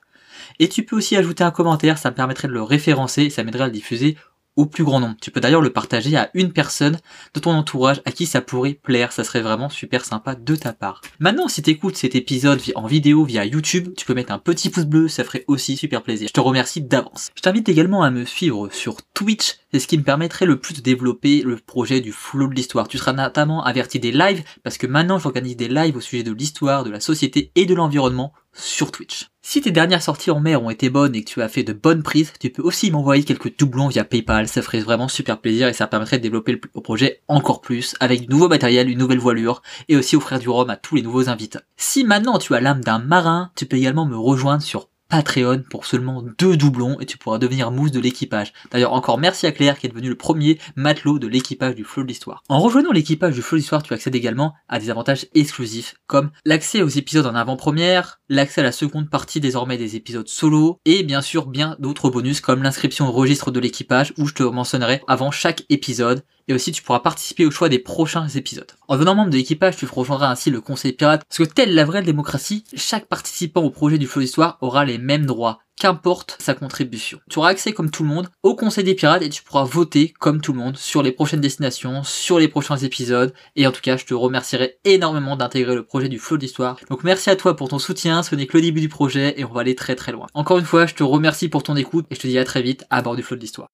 Et 0.58 0.68
tu 0.68 0.84
peux 0.84 0.96
aussi 0.96 1.16
ajouter 1.16 1.44
un 1.44 1.50
commentaire, 1.50 1.96
ça 1.96 2.10
me 2.10 2.14
permettrait 2.14 2.48
de 2.48 2.52
le 2.52 2.62
référencer 2.62 3.22
et 3.22 3.30
ça 3.30 3.44
m'aiderait 3.44 3.64
à 3.64 3.68
le 3.68 3.72
diffuser 3.72 4.16
au 4.56 4.66
plus 4.66 4.84
grand 4.84 5.00
nombre. 5.00 5.16
Tu 5.20 5.30
peux 5.30 5.40
d'ailleurs 5.40 5.60
le 5.60 5.72
partager 5.72 6.16
à 6.16 6.30
une 6.34 6.52
personne 6.52 6.98
de 7.34 7.40
ton 7.40 7.52
entourage 7.52 8.00
à 8.04 8.12
qui 8.12 8.26
ça 8.26 8.40
pourrait 8.40 8.74
plaire, 8.74 9.12
ça 9.12 9.24
serait 9.24 9.40
vraiment 9.40 9.68
super 9.68 10.04
sympa 10.04 10.34
de 10.34 10.56
ta 10.56 10.72
part. 10.72 11.00
Maintenant, 11.18 11.48
si 11.48 11.62
t'écoutes 11.62 11.96
cet 11.96 12.14
épisode 12.14 12.60
en 12.74 12.86
vidéo 12.86 13.24
via 13.24 13.44
YouTube, 13.44 13.94
tu 13.96 14.06
peux 14.06 14.14
mettre 14.14 14.32
un 14.32 14.38
petit 14.38 14.70
pouce 14.70 14.84
bleu, 14.84 15.08
ça 15.08 15.24
ferait 15.24 15.44
aussi 15.48 15.76
super 15.76 16.02
plaisir. 16.02 16.28
Je 16.28 16.32
te 16.32 16.40
remercie 16.40 16.80
d'avance. 16.80 17.30
Je 17.34 17.42
t'invite 17.42 17.68
également 17.68 18.02
à 18.02 18.10
me 18.10 18.24
suivre 18.24 18.68
sur 18.72 18.96
Twitch, 19.14 19.56
c'est 19.72 19.80
ce 19.80 19.86
qui 19.86 19.98
me 19.98 20.04
permettrait 20.04 20.46
le 20.46 20.60
plus 20.60 20.74
de 20.74 20.80
développer 20.80 21.42
le 21.42 21.56
projet 21.56 22.00
du 22.00 22.12
flow 22.12 22.48
de 22.48 22.54
l'histoire. 22.54 22.88
Tu 22.88 22.98
seras 22.98 23.12
notamment 23.12 23.64
averti 23.64 23.98
des 23.98 24.12
lives, 24.12 24.44
parce 24.62 24.78
que 24.78 24.86
maintenant 24.86 25.18
j'organise 25.18 25.56
des 25.56 25.68
lives 25.68 25.96
au 25.96 26.00
sujet 26.00 26.22
de 26.22 26.32
l'histoire, 26.32 26.84
de 26.84 26.90
la 26.90 27.00
société 27.00 27.50
et 27.54 27.66
de 27.66 27.74
l'environnement 27.74 28.32
sur 28.52 28.92
Twitch. 28.92 29.28
Si 29.46 29.60
tes 29.60 29.72
dernières 29.72 30.02
sorties 30.02 30.30
en 30.30 30.40
mer 30.40 30.62
ont 30.62 30.70
été 30.70 30.88
bonnes 30.88 31.14
et 31.14 31.22
que 31.22 31.28
tu 31.28 31.42
as 31.42 31.50
fait 31.50 31.62
de 31.62 31.74
bonnes 31.74 32.02
prises, 32.02 32.32
tu 32.40 32.48
peux 32.48 32.62
aussi 32.62 32.90
m'envoyer 32.90 33.24
quelques 33.24 33.58
doublons 33.58 33.88
via 33.88 34.02
PayPal, 34.02 34.48
ça 34.48 34.62
ferait 34.62 34.80
vraiment 34.80 35.06
super 35.06 35.38
plaisir 35.38 35.68
et 35.68 35.74
ça 35.74 35.86
permettrait 35.86 36.16
de 36.16 36.22
développer 36.22 36.52
le 36.52 36.80
projet 36.80 37.20
encore 37.28 37.60
plus 37.60 37.94
avec 38.00 38.22
du 38.22 38.28
nouveau 38.28 38.48
matériel, 38.48 38.88
une 38.88 38.98
nouvelle 38.98 39.18
voilure 39.18 39.60
et 39.90 39.96
aussi 39.96 40.16
offrir 40.16 40.38
du 40.38 40.48
rhum 40.48 40.70
à 40.70 40.76
tous 40.76 40.96
les 40.96 41.02
nouveaux 41.02 41.28
invités. 41.28 41.58
Si 41.76 42.04
maintenant 42.04 42.38
tu 42.38 42.54
as 42.54 42.60
l'âme 42.62 42.82
d'un 42.82 42.98
marin, 42.98 43.50
tu 43.54 43.66
peux 43.66 43.76
également 43.76 44.06
me 44.06 44.16
rejoindre 44.16 44.62
sur 44.62 44.88
Patreon 45.14 45.62
pour 45.70 45.86
seulement 45.86 46.24
deux 46.40 46.56
doublons 46.56 46.98
et 46.98 47.06
tu 47.06 47.18
pourras 47.18 47.38
devenir 47.38 47.70
mousse 47.70 47.92
de 47.92 48.00
l'équipage. 48.00 48.52
D'ailleurs 48.72 48.94
encore 48.94 49.16
merci 49.16 49.46
à 49.46 49.52
Claire 49.52 49.78
qui 49.78 49.86
est 49.86 49.88
devenu 49.88 50.08
le 50.08 50.16
premier 50.16 50.58
matelot 50.74 51.20
de 51.20 51.28
l'équipage 51.28 51.76
du 51.76 51.84
flot 51.84 52.02
de 52.02 52.08
l'histoire. 52.08 52.42
En 52.48 52.58
rejoignant 52.58 52.90
l'équipage 52.90 53.32
du 53.32 53.40
flot 53.40 53.56
de 53.56 53.60
l'histoire, 53.60 53.84
tu 53.84 53.94
accèdes 53.94 54.16
également 54.16 54.54
à 54.68 54.80
des 54.80 54.90
avantages 54.90 55.26
exclusifs 55.32 55.94
comme 56.08 56.32
l'accès 56.44 56.82
aux 56.82 56.88
épisodes 56.88 57.26
en 57.26 57.36
avant-première, 57.36 58.18
l'accès 58.28 58.60
à 58.60 58.64
la 58.64 58.72
seconde 58.72 59.08
partie 59.08 59.38
désormais 59.38 59.76
des 59.76 59.94
épisodes 59.94 60.26
solo 60.26 60.80
et 60.84 61.04
bien 61.04 61.22
sûr 61.22 61.46
bien 61.46 61.76
d'autres 61.78 62.10
bonus 62.10 62.40
comme 62.40 62.64
l'inscription 62.64 63.06
au 63.06 63.12
registre 63.12 63.52
de 63.52 63.60
l'équipage 63.60 64.12
où 64.18 64.26
je 64.26 64.34
te 64.34 64.42
mentionnerai 64.42 65.00
avant 65.06 65.30
chaque 65.30 65.62
épisode 65.68 66.24
et 66.48 66.54
aussi 66.54 66.72
tu 66.72 66.82
pourras 66.82 67.00
participer 67.00 67.46
au 67.46 67.50
choix 67.50 67.68
des 67.68 67.78
prochains 67.78 68.28
épisodes. 68.28 68.70
En 68.88 68.94
devenant 68.94 69.14
membre 69.14 69.30
de 69.30 69.36
l'équipage, 69.36 69.76
tu 69.76 69.86
rejoindras 69.86 70.30
ainsi 70.30 70.50
le 70.50 70.60
conseil 70.60 70.92
pirate, 70.92 71.22
parce 71.28 71.38
que 71.38 71.54
telle 71.54 71.74
la 71.74 71.84
vraie 71.84 72.02
démocratie, 72.02 72.64
chaque 72.74 73.06
participant 73.06 73.62
au 73.62 73.70
projet 73.70 73.98
du 73.98 74.06
flot 74.06 74.22
d'histoire 74.22 74.58
aura 74.60 74.84
les 74.84 74.98
mêmes 74.98 75.26
droits, 75.26 75.60
qu'importe 75.78 76.36
sa 76.40 76.54
contribution. 76.54 77.20
Tu 77.28 77.38
auras 77.38 77.50
accès 77.50 77.72
comme 77.72 77.90
tout 77.90 78.02
le 78.02 78.08
monde 78.08 78.28
au 78.42 78.54
conseil 78.54 78.84
des 78.84 78.94
pirates 78.94 79.22
et 79.22 79.28
tu 79.28 79.42
pourras 79.42 79.64
voter 79.64 80.14
comme 80.18 80.40
tout 80.40 80.52
le 80.52 80.58
monde 80.58 80.76
sur 80.76 81.02
les 81.02 81.12
prochaines 81.12 81.40
destinations, 81.40 82.02
sur 82.04 82.38
les 82.38 82.48
prochains 82.48 82.76
épisodes, 82.76 83.34
et 83.56 83.66
en 83.66 83.72
tout 83.72 83.80
cas 83.80 83.96
je 83.96 84.04
te 84.04 84.14
remercierai 84.14 84.78
énormément 84.84 85.36
d'intégrer 85.36 85.74
le 85.74 85.84
projet 85.84 86.08
du 86.08 86.18
flot 86.18 86.36
d'histoire. 86.36 86.78
Donc 86.90 87.04
merci 87.04 87.30
à 87.30 87.36
toi 87.36 87.56
pour 87.56 87.68
ton 87.68 87.78
soutien, 87.78 88.22
ce 88.22 88.34
n'est 88.34 88.46
que 88.46 88.56
le 88.56 88.62
début 88.62 88.80
du 88.80 88.88
projet 88.88 89.34
et 89.36 89.44
on 89.44 89.52
va 89.52 89.62
aller 89.62 89.74
très 89.74 89.96
très 89.96 90.12
loin. 90.12 90.26
Encore 90.34 90.58
une 90.58 90.64
fois, 90.64 90.86
je 90.86 90.94
te 90.94 91.02
remercie 91.02 91.48
pour 91.48 91.62
ton 91.62 91.76
écoute 91.76 92.06
et 92.10 92.14
je 92.14 92.20
te 92.20 92.26
dis 92.26 92.38
à 92.38 92.44
très 92.44 92.62
vite 92.62 92.84
à 92.90 93.02
bord 93.02 93.16
du 93.16 93.22
flot 93.22 93.36
de 93.36 93.40
l'histoire. 93.40 93.68